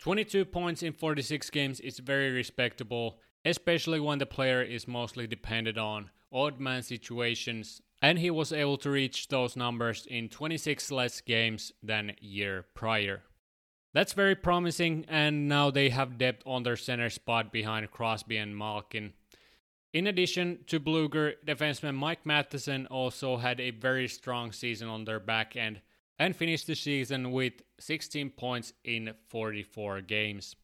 [0.00, 5.78] 22 points in 46 games is very respectable, especially when the player is mostly dependent
[5.78, 11.20] on odd man situations and he was able to reach those numbers in 26 less
[11.20, 13.22] games than year prior.
[13.94, 18.56] That's very promising, and now they have depth on their center spot behind Crosby and
[18.56, 19.12] Malkin.
[19.92, 25.20] In addition to Blueger, defenseman Mike Matheson also had a very strong season on their
[25.20, 25.82] back end
[26.18, 30.56] and finished the season with 16 points in 44 games.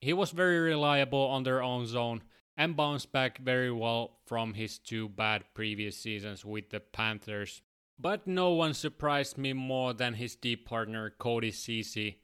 [0.00, 2.22] He was very reliable on their own zone
[2.56, 7.62] and bounced back very well from his two bad previous seasons with the Panthers.
[7.98, 12.20] But no one surprised me more than his deep partner Cody Ceci,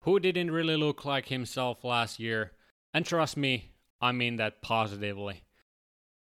[0.00, 2.52] who didn't really look like himself last year,
[2.92, 5.42] and trust me, I mean that positively.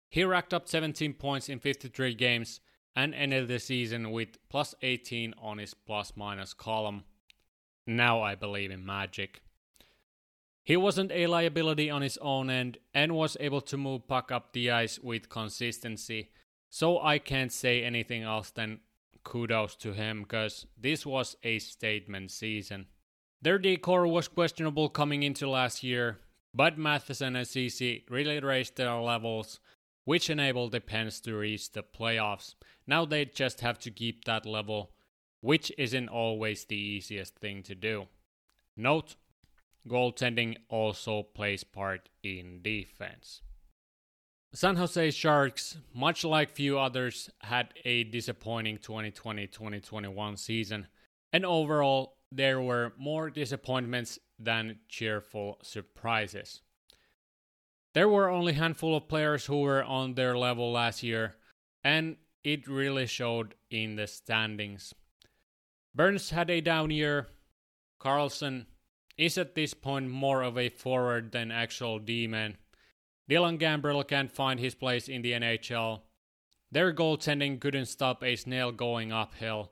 [0.09, 2.59] He racked up 17 points in 53 games
[2.95, 7.03] and ended the season with plus 18 on his plus minus column.
[7.85, 9.41] Now I believe in magic.
[10.67, 14.51] He wasn't a liability on his own end and was able to move puck up
[14.51, 16.31] the ice with consistency.
[16.69, 18.81] So I can't say anything else than
[19.23, 22.87] kudos to him because this was a statement season.
[23.41, 26.17] Their D core was questionable coming into last year,
[26.53, 29.61] but Matheson and Ceci really raised their levels,
[30.03, 32.55] which enabled the Pens to reach the playoffs.
[32.85, 34.91] Now they just have to keep that level,
[35.39, 38.07] which isn't always the easiest thing to do.
[38.75, 39.15] Note
[39.87, 43.41] goaltending also plays part in defense.
[44.53, 50.87] San Jose Sharks, much like few others, had a disappointing 2020-2021 season,
[51.33, 56.61] and overall there were more disappointments than cheerful surprises.
[57.93, 61.35] There were only a handful of players who were on their level last year,
[61.83, 64.93] and it really showed in the standings.
[65.93, 67.27] Burns had a down year,
[67.99, 68.65] Karlsson
[69.17, 72.57] is at this point more of a forward than actual D-man.
[73.29, 76.01] Dylan Gambrell can't find his place in the NHL.
[76.71, 79.71] Their goaltending couldn't stop a snail going uphill.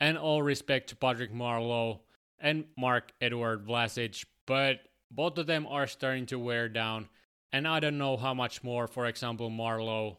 [0.00, 2.00] And all respect to Patrick Marleau
[2.38, 4.80] and Marc-Edouard Vlasic, but
[5.10, 7.08] both of them are starting to wear down,
[7.52, 10.16] and I don't know how much more, for example, Marleau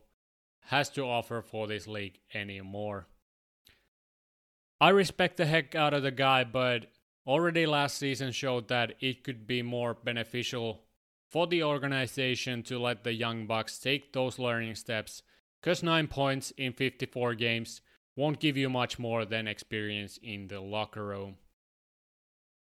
[0.68, 3.06] has to offer for this league anymore.
[4.82, 6.88] I respect the heck out of the guy, but
[7.26, 10.84] already last season showed that it could be more beneficial
[11.30, 15.22] for the organization to let the Young Bucks take those learning steps,
[15.62, 17.82] because 9 points in 54 games
[18.16, 21.36] won't give you much more than experience in the locker room.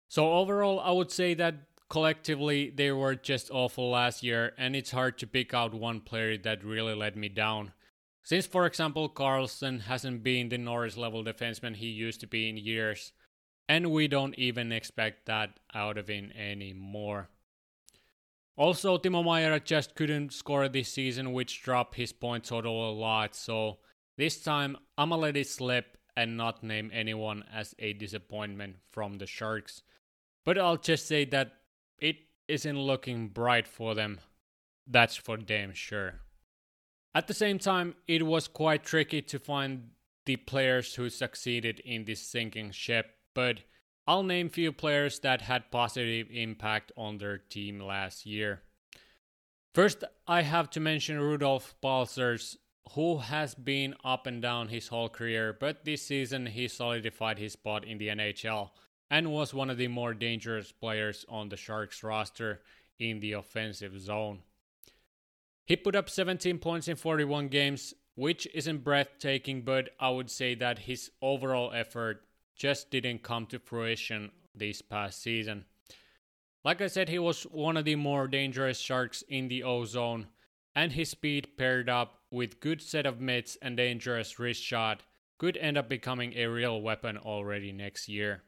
[0.08, 1.54] So, overall, I would say that
[1.88, 6.36] collectively they were just awful last year, and it's hard to pick out one player
[6.38, 7.72] that really let me down.
[8.22, 12.56] Since, for example, Karlsson hasn't been the Norris level defenseman he used to be in
[12.56, 13.12] years,
[13.72, 17.30] and we don't even expect that out of him anymore.
[18.54, 23.34] Also, Timo Meier just couldn't score this season, which dropped his point total a lot,
[23.34, 23.78] so
[24.18, 29.26] this time I'ma let it slip and not name anyone as a disappointment from the
[29.26, 29.80] Sharks.
[30.44, 31.52] But I'll just say that
[31.98, 32.16] it
[32.48, 34.20] isn't looking bright for them.
[34.86, 36.20] That's for damn sure.
[37.14, 39.92] At the same time, it was quite tricky to find
[40.26, 43.60] the players who succeeded in this sinking ship but
[44.06, 48.62] I'll name few players that had positive impact on their team last year.
[49.74, 52.58] First, I have to mention Rudolf Balcers,
[52.92, 57.52] who has been up and down his whole career, but this season he solidified his
[57.54, 58.70] spot in the NHL
[59.08, 62.60] and was one of the more dangerous players on the Sharks roster
[62.98, 64.40] in the offensive zone.
[65.64, 70.54] He put up 17 points in 41 games, which isn't breathtaking, but I would say
[70.56, 72.24] that his overall effort
[72.56, 75.64] just didn't come to fruition this past season.
[76.64, 80.28] Like I said, he was one of the more dangerous sharks in the O zone,
[80.74, 85.02] and his speed paired up with good set of mitts and dangerous wrist shot
[85.38, 88.42] could end up becoming a real weapon already next year.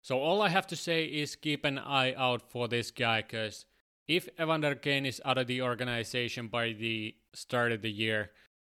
[0.00, 3.66] So all I have to say is keep an eye out for this guy cuz
[4.08, 8.30] if Evander Kane is out of the organization by the start of the year,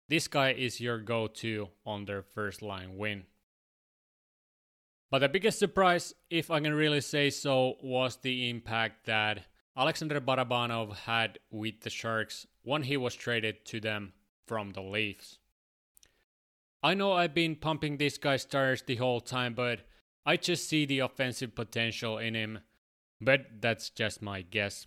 [0.07, 3.25] this guy is your go-to on their first line win.
[5.11, 9.45] But the biggest surprise, if I can really say so, was the impact that
[9.75, 14.13] Alexander Barabanov had with the Sharks when he was traded to them
[14.45, 15.39] from the Leafs.
[16.83, 19.81] I know I've been pumping this guy's tires the whole time, but
[20.25, 22.59] I just see the offensive potential in him.
[23.19, 24.85] But that's just my guess.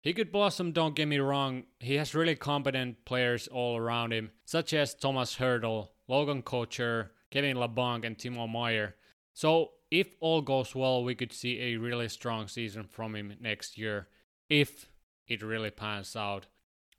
[0.00, 1.64] He could blossom, don't get me wrong.
[1.78, 7.56] He has really competent players all around him, such as Thomas Hertl, Logan Couture, Kevin
[7.56, 8.96] Labanc, and Timo Meier.
[9.34, 13.76] So, if all goes well, we could see a really strong season from him next
[13.76, 14.08] year,
[14.48, 14.86] if
[15.26, 16.46] it really pans out.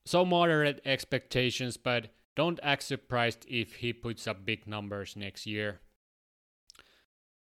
[0.05, 5.79] So, moderate expectations, but don't act surprised if he puts up big numbers next year.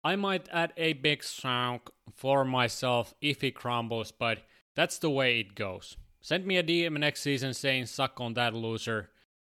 [0.03, 4.39] I might add a big chunk for myself if he crumbles, but
[4.75, 5.95] that's the way it goes.
[6.21, 9.09] Send me a DM next season saying suck on that loser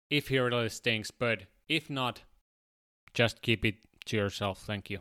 [0.09, 2.21] if he really stinks, but if not,
[3.13, 3.75] just keep it
[4.05, 4.59] to yourself.
[4.59, 4.99] Thank you.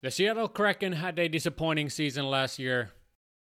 [0.00, 2.92] The Seattle Kraken had a disappointing season last year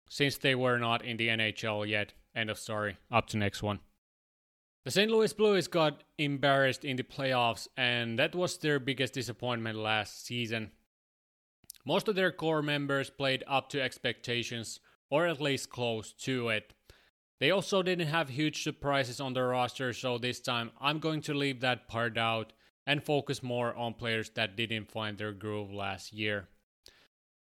[0.08, 2.14] since they were not in the NHL yet.
[2.34, 2.98] End of story.
[3.12, 3.80] Up to next one.
[4.86, 5.12] The St.
[5.12, 10.72] Louis Blues got embarrassed in the playoffs, and that was their biggest disappointment last season.
[11.86, 14.80] Most of their core members played up to expectations,
[15.10, 16.72] or at least close to it.
[17.42, 21.34] They also didn't have huge surprises on their roster, so this time I'm going to
[21.34, 22.54] leave that part out
[22.86, 26.48] and focus more on players that didn't find their groove last year.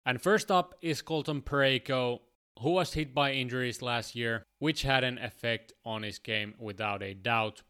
[0.06, 2.20] And first up is Colton Parayko,
[2.60, 7.02] who was hit by injuries last year, which had an effect on his game without
[7.02, 7.62] a doubt.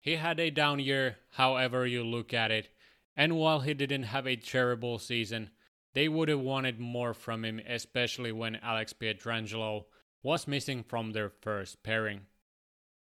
[0.00, 2.68] He had a down year, however you look at it,
[3.16, 5.50] and while he didn't have a terrible season,
[5.94, 9.86] they would have wanted more from him, especially when Alex Pietrangelo
[10.22, 12.20] was missing from their first pairing.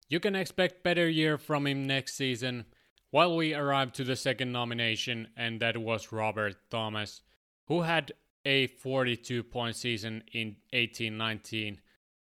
[0.07, 2.65] You can expect better year from him next season,
[3.13, 7.21] while we arrived to the second nomination, and that was Robert Thomas,
[7.67, 8.11] who had
[8.43, 11.79] a 42 point season in 1819,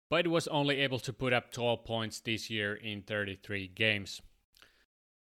[0.08, 4.20] but was only able to put up 12 points this year in 33 games.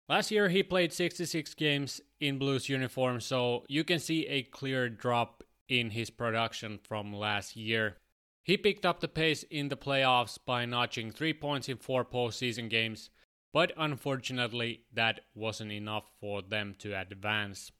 [0.08, 4.88] Last year he played 66 games in Blues uniform, so you can see a clear
[4.88, 7.96] drop in his production from last year.
[8.44, 12.70] He picked up the pace in the playoffs by notching 3 points in 4 postseason
[12.70, 13.10] games
[13.52, 17.72] but unfortunately, that wasn't enough for them to advance.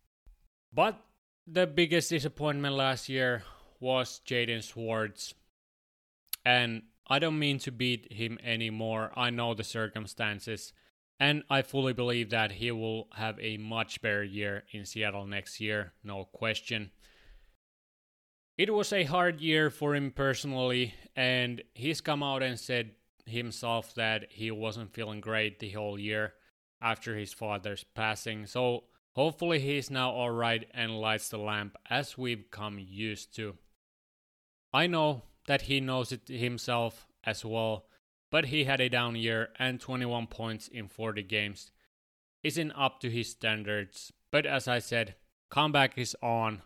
[0.73, 1.01] But
[1.47, 3.43] the biggest disappointment last year
[3.81, 5.35] was Jaden Schwartz.
[6.45, 10.73] And I don't mean to beat him anymore, I know the circumstances.
[11.21, 15.59] And I fully believe that he will have a much better year in Seattle next
[15.61, 16.93] year, no question.
[18.57, 22.91] It was a hard year for him personally, and he's come out and said
[23.29, 26.35] himself that he wasn't feeling great the whole year
[26.81, 28.47] after his father's passing.
[28.47, 28.85] So
[29.15, 33.57] hopefully he's now alright and lights the lamp as we've come used to.
[34.73, 37.87] I know that he knows it himself as well,
[38.31, 41.71] but he had a down year and 21 points in 40 games
[42.43, 44.13] isn't up to his standards.
[44.31, 45.15] But as I said,
[45.51, 46.63] comeback is on.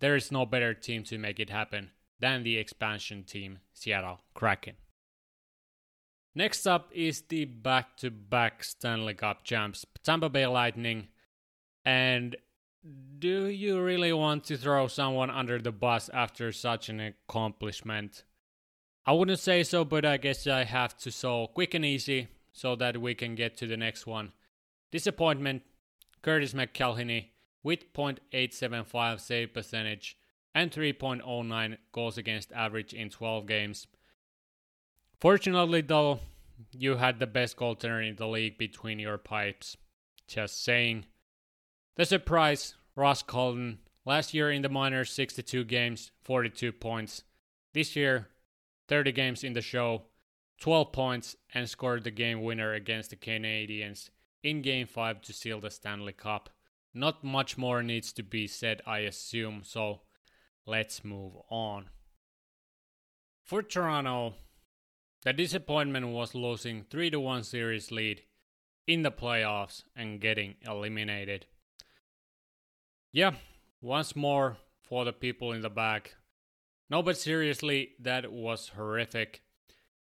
[0.00, 4.74] There is no better team to make it happen than the expansion team, Seattle Kraken.
[6.34, 11.08] Next up is the back to back Stanley Cup champs, Tampa Bay Lightning.
[11.84, 12.36] And
[13.18, 18.24] do you really want to throw someone under the bus after such an accomplishment?
[19.04, 22.76] I wouldn't say so, but I guess I have to so quick and easy so
[22.76, 24.32] that we can get to the next one.
[24.90, 25.62] Disappointment
[26.22, 27.26] Curtis McElhinney
[27.62, 30.16] with .875 save percentage
[30.54, 33.86] and 3.09 goals against average in 12 games.
[35.22, 36.18] Fortunately, though,
[36.72, 39.76] you had the best goaltender in the league between your pipes.
[40.26, 41.06] Just saying.
[41.94, 47.22] The surprise, Ross Colton, Last year in the minors, 62 games, 42 points.
[47.72, 48.30] This year,
[48.88, 50.02] 30 games in the show,
[50.60, 54.10] 12 points, and scored the game winner against the Canadiens
[54.42, 56.50] in Game 5 to seal the Stanley Cup.
[56.92, 60.00] Not much more needs to be said, I assume, so
[60.66, 61.90] let's move on.
[63.44, 64.34] For Toronto,
[65.24, 68.22] the disappointment was losing 3 1 series lead
[68.86, 71.46] in the playoffs and getting eliminated.
[73.12, 73.32] Yeah,
[73.80, 76.16] once more for the people in the back.
[76.90, 79.42] No, but seriously, that was horrific.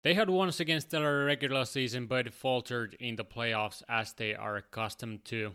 [0.03, 4.57] They had once again stellar regular season but faltered in the playoffs as they are
[4.57, 5.53] accustomed to.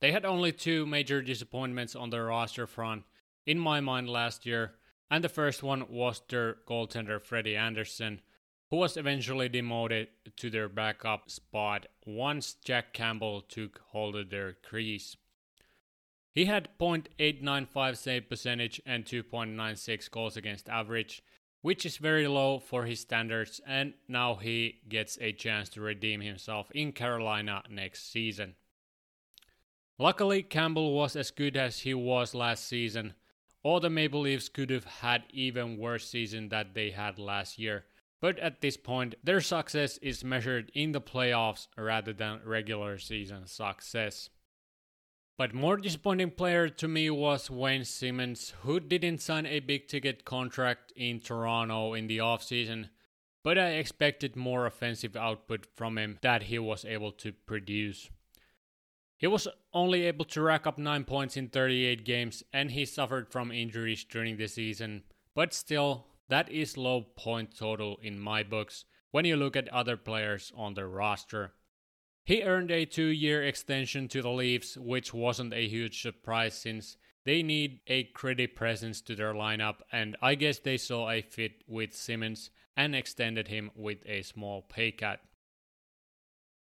[0.00, 3.04] They had only two major disappointments on their roster front,
[3.46, 4.74] in my mind, last year,
[5.10, 8.20] and the first one was their goaltender Freddie Andersen,
[8.70, 14.54] who was eventually demoted to their backup spot once Jack Campbell took hold of their
[14.54, 15.16] crease.
[16.32, 21.22] He had .895 save percentage and 2.96 goals against average,
[21.62, 26.20] which is very low for his standards, and now he gets a chance to redeem
[26.20, 28.56] himself in Carolina next season.
[29.96, 33.14] Luckily, Campbell was as good as he was last season,
[33.64, 37.86] or the Maple Leafs could have had even worse season that they had last year.
[38.20, 43.46] But at this point, their success is measured in the playoffs rather than regular season
[43.46, 44.28] success.
[45.36, 50.24] But more disappointing player to me was Wayne Simmonds, who didn't sign a big ticket
[50.24, 52.90] contract in Toronto in the offseason,
[53.42, 58.10] but I expected more offensive output from him that he was able to produce.
[59.24, 63.32] He was only able to rack up 9 points in 38 games and he suffered
[63.32, 68.84] from injuries during the season, but still, that is low point total in my books
[69.12, 71.54] when you look at other players on the roster.
[72.26, 76.98] He earned a two year extension to the Leafs, which wasn't a huge surprise since
[77.24, 81.64] they need a gritty presence to their lineup, and I guess they saw a fit
[81.66, 85.20] with Simmonds and extended him with a small pay cut.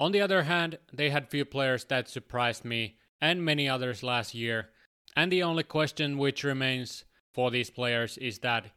[0.01, 4.33] On the other hand, they had few players that surprised me and many others last
[4.33, 4.69] year,
[5.15, 8.71] and the only question which remains for these players is that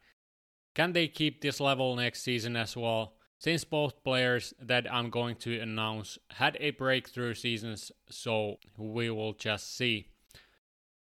[0.75, 3.15] can they keep this level next season as well?
[3.39, 9.33] since both players that I'm going to announce had a breakthrough seasons, so we will
[9.33, 10.07] just see.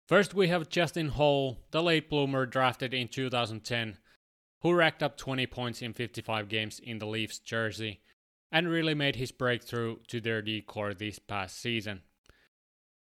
[0.07, 3.97] First, we have Justin Holl, the late bloomer drafted in 2010,
[4.61, 8.01] who racked up 20 points in 55 games in the Leafs jersey
[8.51, 12.01] and really made his breakthrough to their D core this past season.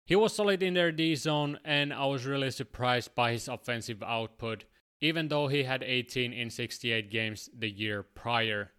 [0.04, 4.02] He was solid in their D zone, and I was really surprised by his offensive
[4.02, 4.64] output,
[5.00, 8.72] even though he had 18 in 68 games the year prior.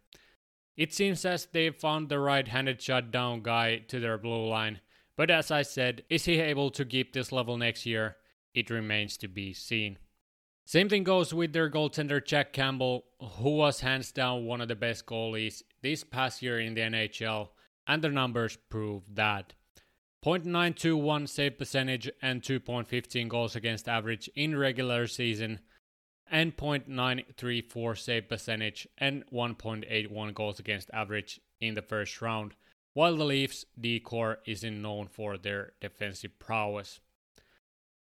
[0.76, 4.82] It seems as they've found the right handed shutdown guy to their blue line,
[5.16, 8.18] but as I said, is he able to keep this level next year?
[8.54, 9.98] It remains to be seen.
[10.72, 14.76] Same thing goes with their goaltender Jack Campbell, who was hands down one of the
[14.78, 17.50] best goalies this past year in the NHL,
[17.88, 19.54] and the numbers prove that.
[20.24, 25.60] 0.921 save percentage and 2.15 goals against average in regular season
[26.32, 32.54] and 0.934 save percentage and 1.81 goals against average in the first round,
[32.94, 37.02] while the Leafs' D core isn't known for their defensive prowess.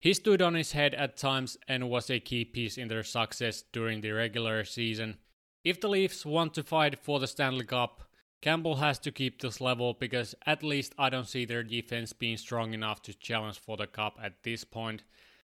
[0.05, 3.65] He stood on his head at times and was a key piece in their success
[3.73, 5.17] during the regular season.
[5.65, 8.03] If the Leafs want to fight for the Stanley Cup,
[8.43, 12.37] Campbell has to keep this level because at least I don't see their defense being
[12.37, 15.05] strong enough to challenge for the cup at this point.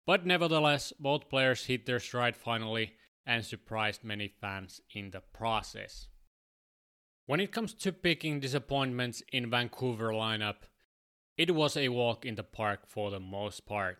[0.05, 2.95] But nevertheless, both players hit their stride finally
[3.25, 6.09] and surprised many fans in the process.
[7.27, 10.67] When it comes to picking disappointments in Vancouver lineup,
[11.37, 13.99] it was a walk in the park for the most part.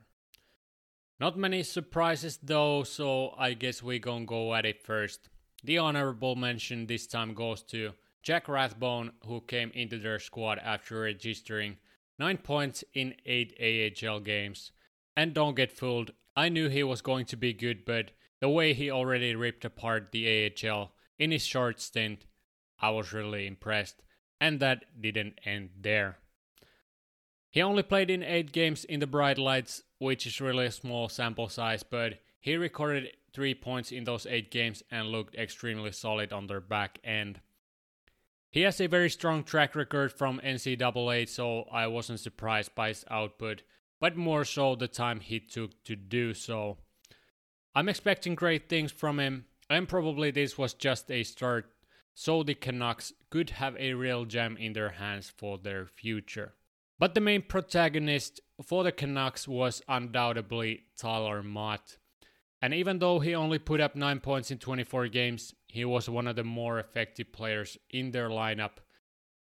[1.21, 5.29] Not many surprises though, so I guess we gonna go at it first.
[5.63, 7.93] The honorable mention this time goes to
[8.23, 11.77] Jack Rathbone, who came into their squad after registering
[12.19, 14.73] 9 points in 8 AHL games
[15.15, 18.73] and don't get fooled, I knew he was going to be good, but the way
[18.73, 22.25] he already ripped apart the AHL in his short stint,
[22.79, 24.03] I was really impressed.
[24.41, 26.17] And that didn't end there.
[27.51, 31.09] He only played in 8 games in the Bright Lights, which is really a small
[31.09, 36.33] sample size, but he recorded 3 points in those 8 games and looked extremely solid
[36.33, 37.41] on their back end.
[38.51, 43.05] He has a very strong track record from NCAA, so I wasn't surprised by his
[43.11, 43.63] output,
[44.01, 46.79] but more so the time he took to do so.
[47.75, 51.71] I'm expecting great things from him, and probably this was just a start,
[52.15, 56.55] so the Canucks could have a real gem in their hands for their future.
[56.99, 61.97] But the main protagonist for the Canucks was undoubtedly Tyler Motte.
[62.63, 66.27] And even though he only put up 9 points in 24 games, he was one
[66.27, 68.79] of the more effective players in their lineup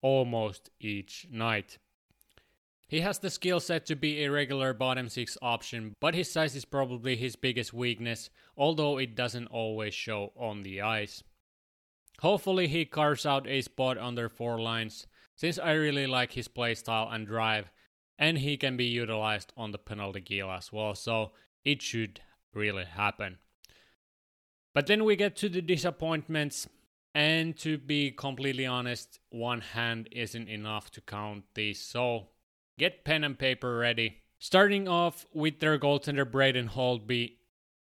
[0.02, 1.78] almost each night.
[2.88, 6.54] He has the skill set to be a regular bottom 6 option, but his size
[6.54, 11.24] is probably his biggest weakness, although it doesn't always show on the ice.
[12.20, 16.48] Hopefully, he carves out a spot on their four lines, since I really like his
[16.48, 17.70] playstyle and drive,
[18.18, 21.32] and he can be utilized on the penalty kill as well, so
[21.64, 22.20] it should
[22.54, 23.38] really happen.
[24.74, 26.68] But then we get to the disappointments,
[27.14, 32.28] and to be completely honest, one hand isn't enough to count these, so
[32.78, 34.18] get pen and paper ready.
[34.38, 37.36] Starting off with their goaltender Braden Holtby,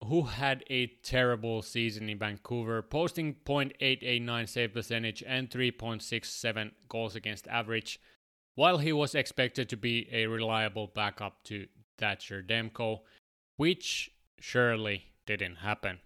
[0.05, 7.47] who had a terrible season in Vancouver, posting .889 save percentage and 3.67 goals against
[7.47, 7.99] average,
[8.55, 11.67] while he was expected to be a reliable backup to
[11.97, 13.01] Thatcher Demko,
[13.57, 15.99] which surely didn't happen.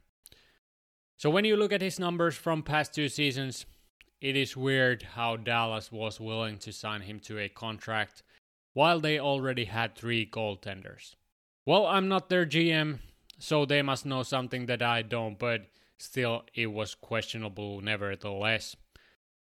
[1.18, 3.66] So when you look at his numbers from past two seasons,
[4.22, 8.24] it is weird how Dallas was willing to sign him to a contract
[8.74, 11.16] while they already had three goaltenders.
[11.66, 13.00] Well, I'm not their GM,
[13.40, 15.68] so they must know something that I don't, but
[15.98, 18.76] still, it was questionable nevertheless.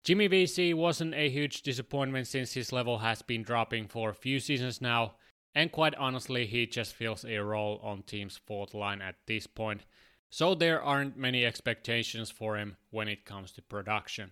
[0.04, 4.40] Jimmy Vesey wasn't a huge disappointment since his level has been dropping for a few
[4.40, 5.16] seasons now,
[5.54, 9.86] and quite honestly, he just fills a role on team's fourth line at this point,
[10.30, 14.32] so there aren't many expectations for him when it comes to production.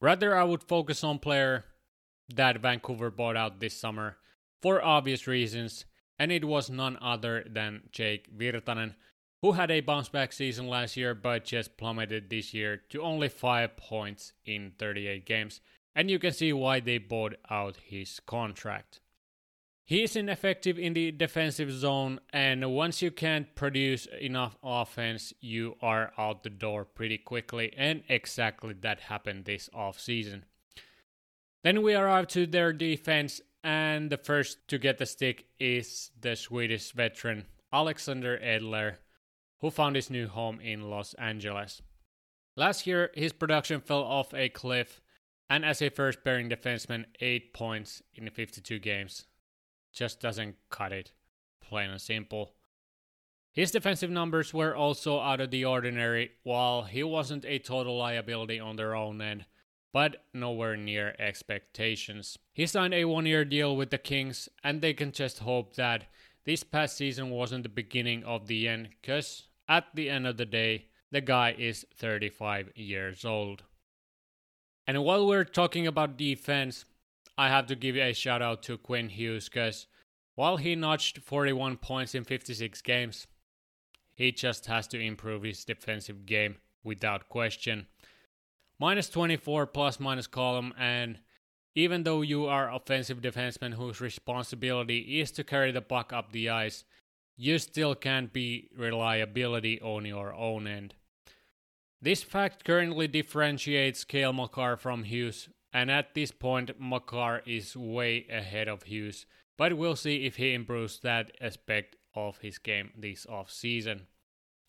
[0.00, 1.64] Rather, I would focus on player
[2.34, 4.18] that Vancouver bought out this summer
[4.62, 5.86] for obvious reasons,
[6.18, 8.94] and it was none other than Jake Virtanen,
[9.44, 13.28] who had a bounce back season last year but just plummeted this year to only
[13.28, 15.60] 5 points in 38 games,
[15.94, 19.00] and you can see why they bought out his contract.
[19.84, 25.76] He is ineffective in the defensive zone, and once you can't produce enough offense, you
[25.82, 30.44] are out the door pretty quickly, and exactly that happened this offseason.
[31.64, 36.34] Then we arrive to their defense, and the first to get the stick is the
[36.34, 38.94] Swedish veteran Alexander Edler,
[39.64, 41.80] who found his new home in Los Angeles.
[42.54, 45.00] Last year, his production fell off a cliff,
[45.48, 49.24] and as a first pairing defenseman, 8 points in 52 games
[49.90, 51.12] just doesn't cut it,
[51.62, 52.52] plain and simple.
[53.54, 58.60] His defensive numbers were also out of the ordinary, while he wasn't a total liability
[58.60, 59.46] on their own end,
[59.94, 62.36] but nowhere near expectations.
[62.52, 66.04] He signed a one year deal with the Kings, and they can just hope that
[66.44, 70.46] this past season wasn't the beginning of the end, because at the end of the
[70.46, 73.62] day, the guy is 35 years old.
[74.86, 76.84] And while we're talking about defense,
[77.38, 79.86] I have to give a shout out to Quinn Hughes because
[80.34, 83.26] while he notched 41 points in 56 games,
[84.14, 87.86] he just has to improve his defensive game without question
[88.78, 91.18] minus 24 plus minus column and
[91.74, 96.48] even though you are offensive defenseman whose responsibility is to carry the puck up the
[96.48, 96.84] ice,
[97.36, 100.94] you still can't be reliability on your own end.
[102.00, 108.26] This fact currently differentiates Cale Makar from Hughes, and at this point Makar is way
[108.30, 113.26] ahead of Hughes, but we'll see if he improves that aspect of his game this
[113.26, 114.06] off season.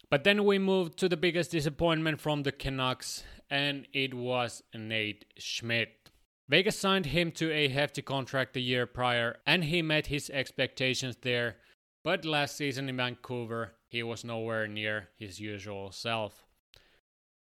[0.09, 5.25] But then we move to the biggest disappointment from the Canucks, and it was Nate
[5.37, 6.11] Schmidt.
[6.47, 11.17] Vegas signed him to a hefty contract the year prior, and he met his expectations
[11.21, 11.57] there.
[12.05, 16.45] But last season in Vancouver, he was nowhere near his usual self.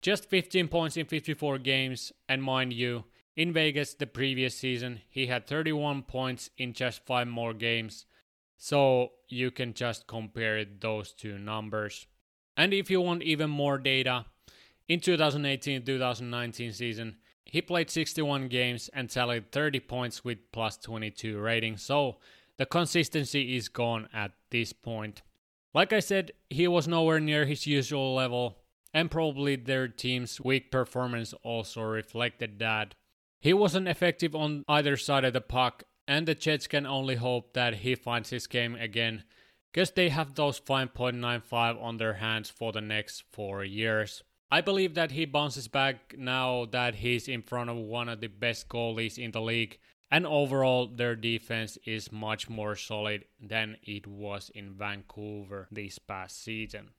[0.03, 3.05] Just 15 points in 54 games, and mind you,
[3.35, 8.05] in Vegas the previous season, he had 31 points in just 5 more games.
[8.55, 12.05] So you can just compare those two numbers.
[12.55, 14.27] And if you want even more data,
[14.87, 17.15] in 2018-2019 season,
[17.45, 22.17] he played 61 games and tallied 30 points with plus 22 rating, so
[22.61, 25.23] the consistency is gone at this point.
[25.73, 28.59] Like I said, he was nowhere near his usual level,
[28.93, 32.93] and probably their team's weak performance also reflected that.
[33.39, 37.53] He wasn't effective on either side of the puck, and the Jets can only hope
[37.53, 39.23] that he finds his game again
[39.73, 44.21] because they have those 5.95 on their hands for the next four years.
[44.51, 48.27] I believe that he bounces back now that he's in front of one of the
[48.27, 49.79] best goalies in the league,
[50.11, 56.43] and overall, their defense is much more solid than it was in Vancouver this past
[56.43, 56.89] season.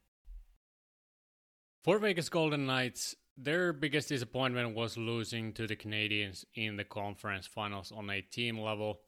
[1.85, 7.47] For Vegas Golden Knights, their biggest disappointment was losing to the Canadiens in the conference
[7.47, 9.01] finals on a team level.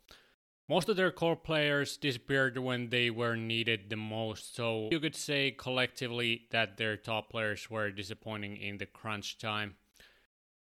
[0.68, 5.14] Most of their core players disappeared when they were needed the most, so you could
[5.14, 9.76] say collectively that their top players were disappointing in the crunch time.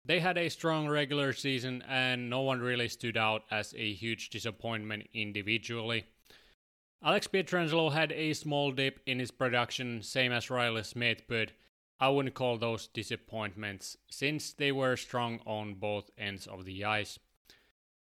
[0.05, 4.29] They had a strong regular season, and no one really stood out as a huge
[4.29, 6.05] disappointment individually.
[7.03, 11.51] Alex Pietrangelo had a small dip in his production, same as Reilly Smith, but
[11.99, 17.17] I wouldn't call those disappointments, since they were strong on both ends of the ice.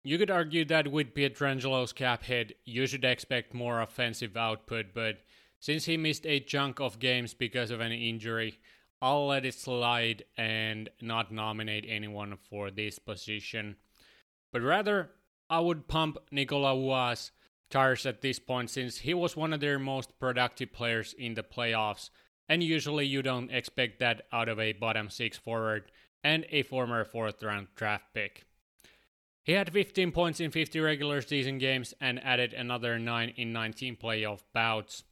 [0.03, 5.19] You could argue that with Pietrangelo's cap hit, you should expect more offensive output, but
[5.59, 8.59] since he missed a chunk of games because of an injury,
[9.03, 13.75] I'll let it slide and not nominate anyone for this position.
[14.53, 15.11] But rather,
[15.49, 17.31] I would pump Nicolas Roy's
[17.69, 21.43] tires at this point since he was one of their most productive players in the
[21.43, 22.11] playoffs,
[22.47, 25.91] and usually you don't expect that out of a bottom six forward
[26.23, 28.45] and a former fourth round draft pick.
[29.43, 33.97] He had 15 points in 50 regular season games and added another 9 in 19
[33.97, 35.03] playoff bouts.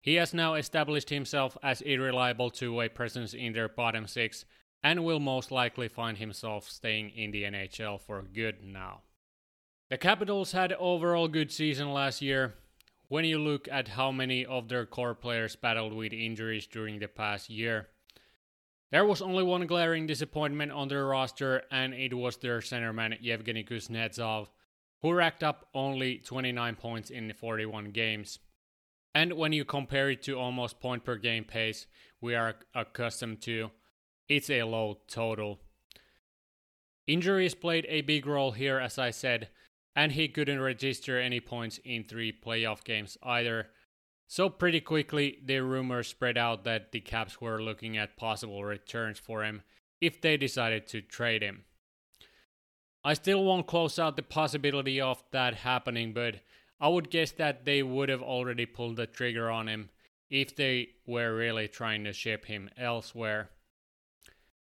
[0.00, 4.44] He has now established himself as a reliable two way presence in their bottom six
[4.82, 9.02] and will most likely find himself staying in the NHL for good now.
[9.90, 12.54] The Capitals had overall good season last year.
[13.08, 17.08] When you look at how many of their core players battled with injuries during the
[17.08, 17.88] past year,
[18.92, 23.64] there was only one glaring disappointment on their roster, and it was their centerman Yevgeny
[23.64, 24.48] Kuznetsov,
[25.02, 28.38] who racked up only 29 points in 41 games.
[29.14, 31.86] And when you compare it to almost point per game pace
[32.20, 33.70] we are accustomed to,
[34.28, 35.60] it's a low total.
[37.06, 39.48] Injuries played a big role here, as I said,
[39.96, 43.70] and he couldn't register any points in three playoff games either,
[44.32, 49.18] so, pretty quickly, the rumors spread out that the Caps were looking at possible returns
[49.18, 49.62] for him
[50.00, 51.64] if they decided to trade him.
[53.02, 56.36] I still won't close out the possibility of that happening, but
[56.80, 59.90] I would guess that they would have already pulled the trigger on him
[60.30, 63.50] if they were really trying to ship him elsewhere.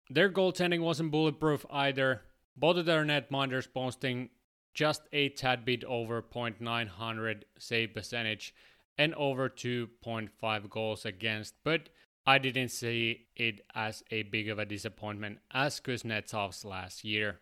[0.09, 2.23] Their goaltending wasn't bulletproof either.
[2.57, 4.31] Both of their netminders posting
[4.73, 8.55] just a tad bit over .900 save percentage
[8.99, 11.89] and over 2.5 goals against, but
[12.27, 17.41] I didn't see it as a big of a disappointment as Kuznetsov's last year.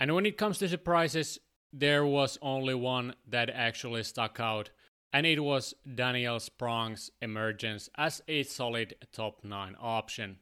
[0.00, 1.38] And when it comes to surprises,
[1.72, 4.70] there was only one that actually stuck out,
[5.12, 10.36] and it was Daniel Sprong's emergence as a solid top 9 option.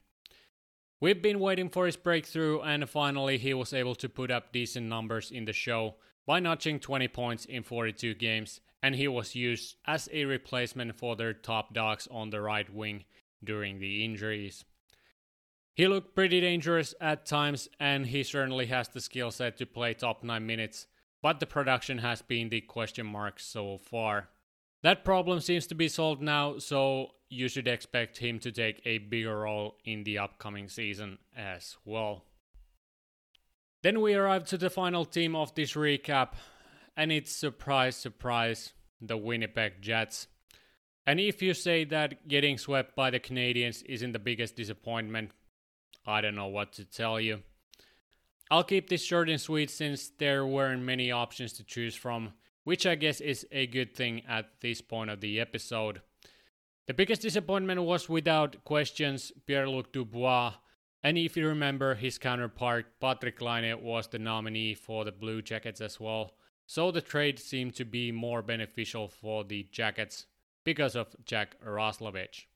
[1.01, 4.87] We've been waiting for his breakthrough, and finally he was able to put up decent
[4.87, 5.97] numbers in the show
[6.27, 11.17] by notching 20 points in 42 games and he was used as a replacement for
[11.17, 13.05] their top dogs on the right wing
[13.43, 14.65] during the injuries.
[15.75, 19.95] He looked pretty dangerous at times, and he certainly has the skill set to play
[19.95, 20.87] top 9 minutes,
[21.23, 24.29] but the production has been the question mark so far.
[24.83, 28.99] That problem seems to be solved now, so you should expect him to take a
[28.99, 32.25] bigger role in the upcoming season as well.
[33.83, 36.33] Then we arrive to the final team of this recap,
[36.97, 40.27] and it's surprise, surprise, the Winnipeg Jets.
[41.07, 45.31] And if you say that getting swept by the Canadiens isn't the biggest disappointment,
[46.07, 47.43] I don't know what to tell you.
[48.53, 52.33] I'll keep this short and sweet since there weren't many options to choose from,
[52.65, 56.01] which I guess is a good thing at this point of the episode.
[56.89, 60.55] The biggest disappointment was without questions Pierre-Luc Dubois,
[61.05, 65.81] and if you remember, his counterpart Patrik Laine was the nominee for the Blue Jackets
[65.81, 66.35] as well.
[66.67, 70.27] So the trade seemed to be more beneficial for the Jackets
[70.65, 72.47] because of Jack Roslovic.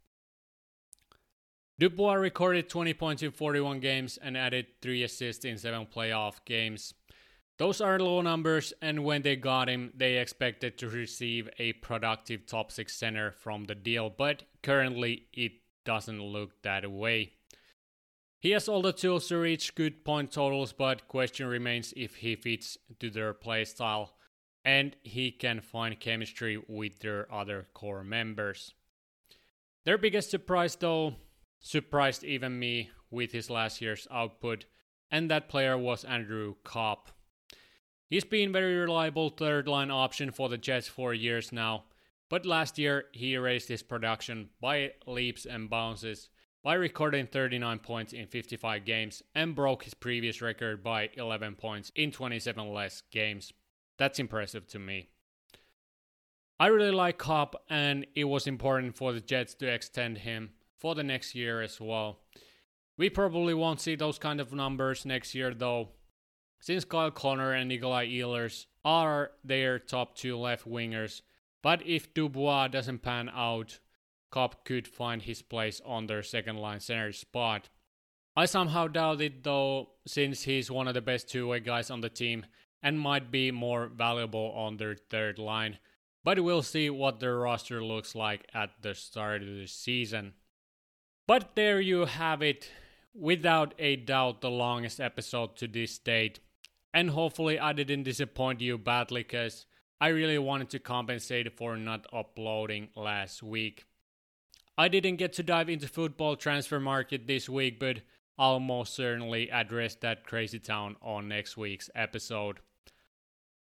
[1.79, 6.95] Dubois recorded 20 points in 41 games and added 3 assists in 7 playoff games.
[7.59, 12.47] Those are low numbers, and when they got him, they expected to receive a productive
[12.47, 15.53] top 6 center from the deal, but currently it
[15.85, 17.33] doesn't look that way.
[18.41, 22.37] He has all the tools to reach good point totals, but question remains if he
[22.37, 24.11] fits to their playstyle
[24.65, 28.75] and he can find chemistry with their other core members.
[29.85, 31.15] Their biggest surprise though
[31.65, 34.67] surprised even me with his last year's output,
[35.11, 37.11] and that player was Andrew Copp.
[38.11, 41.85] He's been very reliable third line option for the Jets for years now,
[42.29, 46.29] but last year he raised his production by leaps and bounces
[46.63, 51.91] by recording 39 points in 55 games and broke his previous record by 11 points
[51.95, 53.55] in 27 less games.
[53.97, 55.09] That's impressive to me.
[56.61, 60.51] I really like Copp, and it was important for the Jets to extend him
[60.85, 62.19] for the next year as well.
[62.99, 65.89] We probably won't see those kind of numbers next year though,
[66.61, 71.23] since Kyle Connor and Nikolai Ehlers are their top two left wingers,
[71.63, 73.79] but if Dubois doesn't pan out,
[74.31, 77.71] Copp could find his place on their second line center spot.
[78.37, 82.03] I somehow doubt it though, since he's one of the best two way guys on
[82.03, 82.45] the team
[82.83, 85.79] and might be more valuable on their third line.
[86.25, 90.35] But we'll see what their roster looks like at the start of the season.
[91.27, 92.71] But there you have it.
[93.15, 96.41] Without a doubt, the longest episode to this date.
[96.93, 99.67] And hopefully, I didn't disappoint you badly because
[100.01, 103.87] I really wanted to compensate for not uploading last week.
[104.77, 108.01] I didn't get to dive into football transfer market this week, but
[108.37, 112.59] I'll most certainly address that crazy town on next week's episode.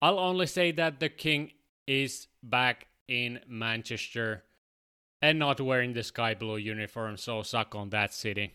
[0.01, 1.53] I'll only say that the king
[1.87, 4.45] is back in Manchester
[5.23, 8.55] and not wearing the sky blue uniform, so suck on that city.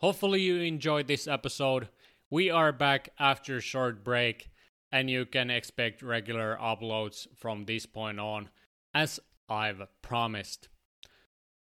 [0.00, 1.88] Hopefully, you enjoyed this episode.
[2.30, 4.50] We are back after a short break,
[4.92, 8.50] and you can expect regular uploads from this point on,
[8.92, 9.18] as
[9.48, 10.68] I've promised.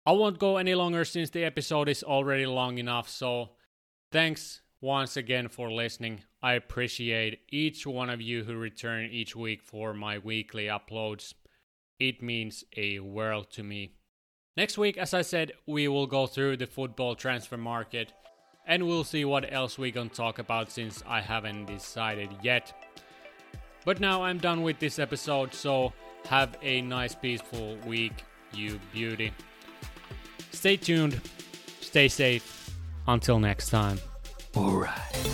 [0.05, 3.51] I won't go any longer since the episode is already long enough, so
[4.11, 6.21] thanks once again for listening.
[6.41, 11.33] I appreciate each one of you who return each week for my weekly uploads.
[11.99, 13.93] It means a world to me.
[14.55, 18.13] Next week, as I said, we will go through the football transfer market
[18.65, 22.73] and we'll see what else we can talk about since I haven't decided yet.
[23.85, 25.91] But now I'm done with this episode, so
[26.29, 29.33] have a nice, peaceful week, you beauty.
[30.51, 31.19] Stay tuned,
[31.81, 32.71] stay safe.
[33.07, 33.99] Until next time.
[34.55, 35.32] Alright.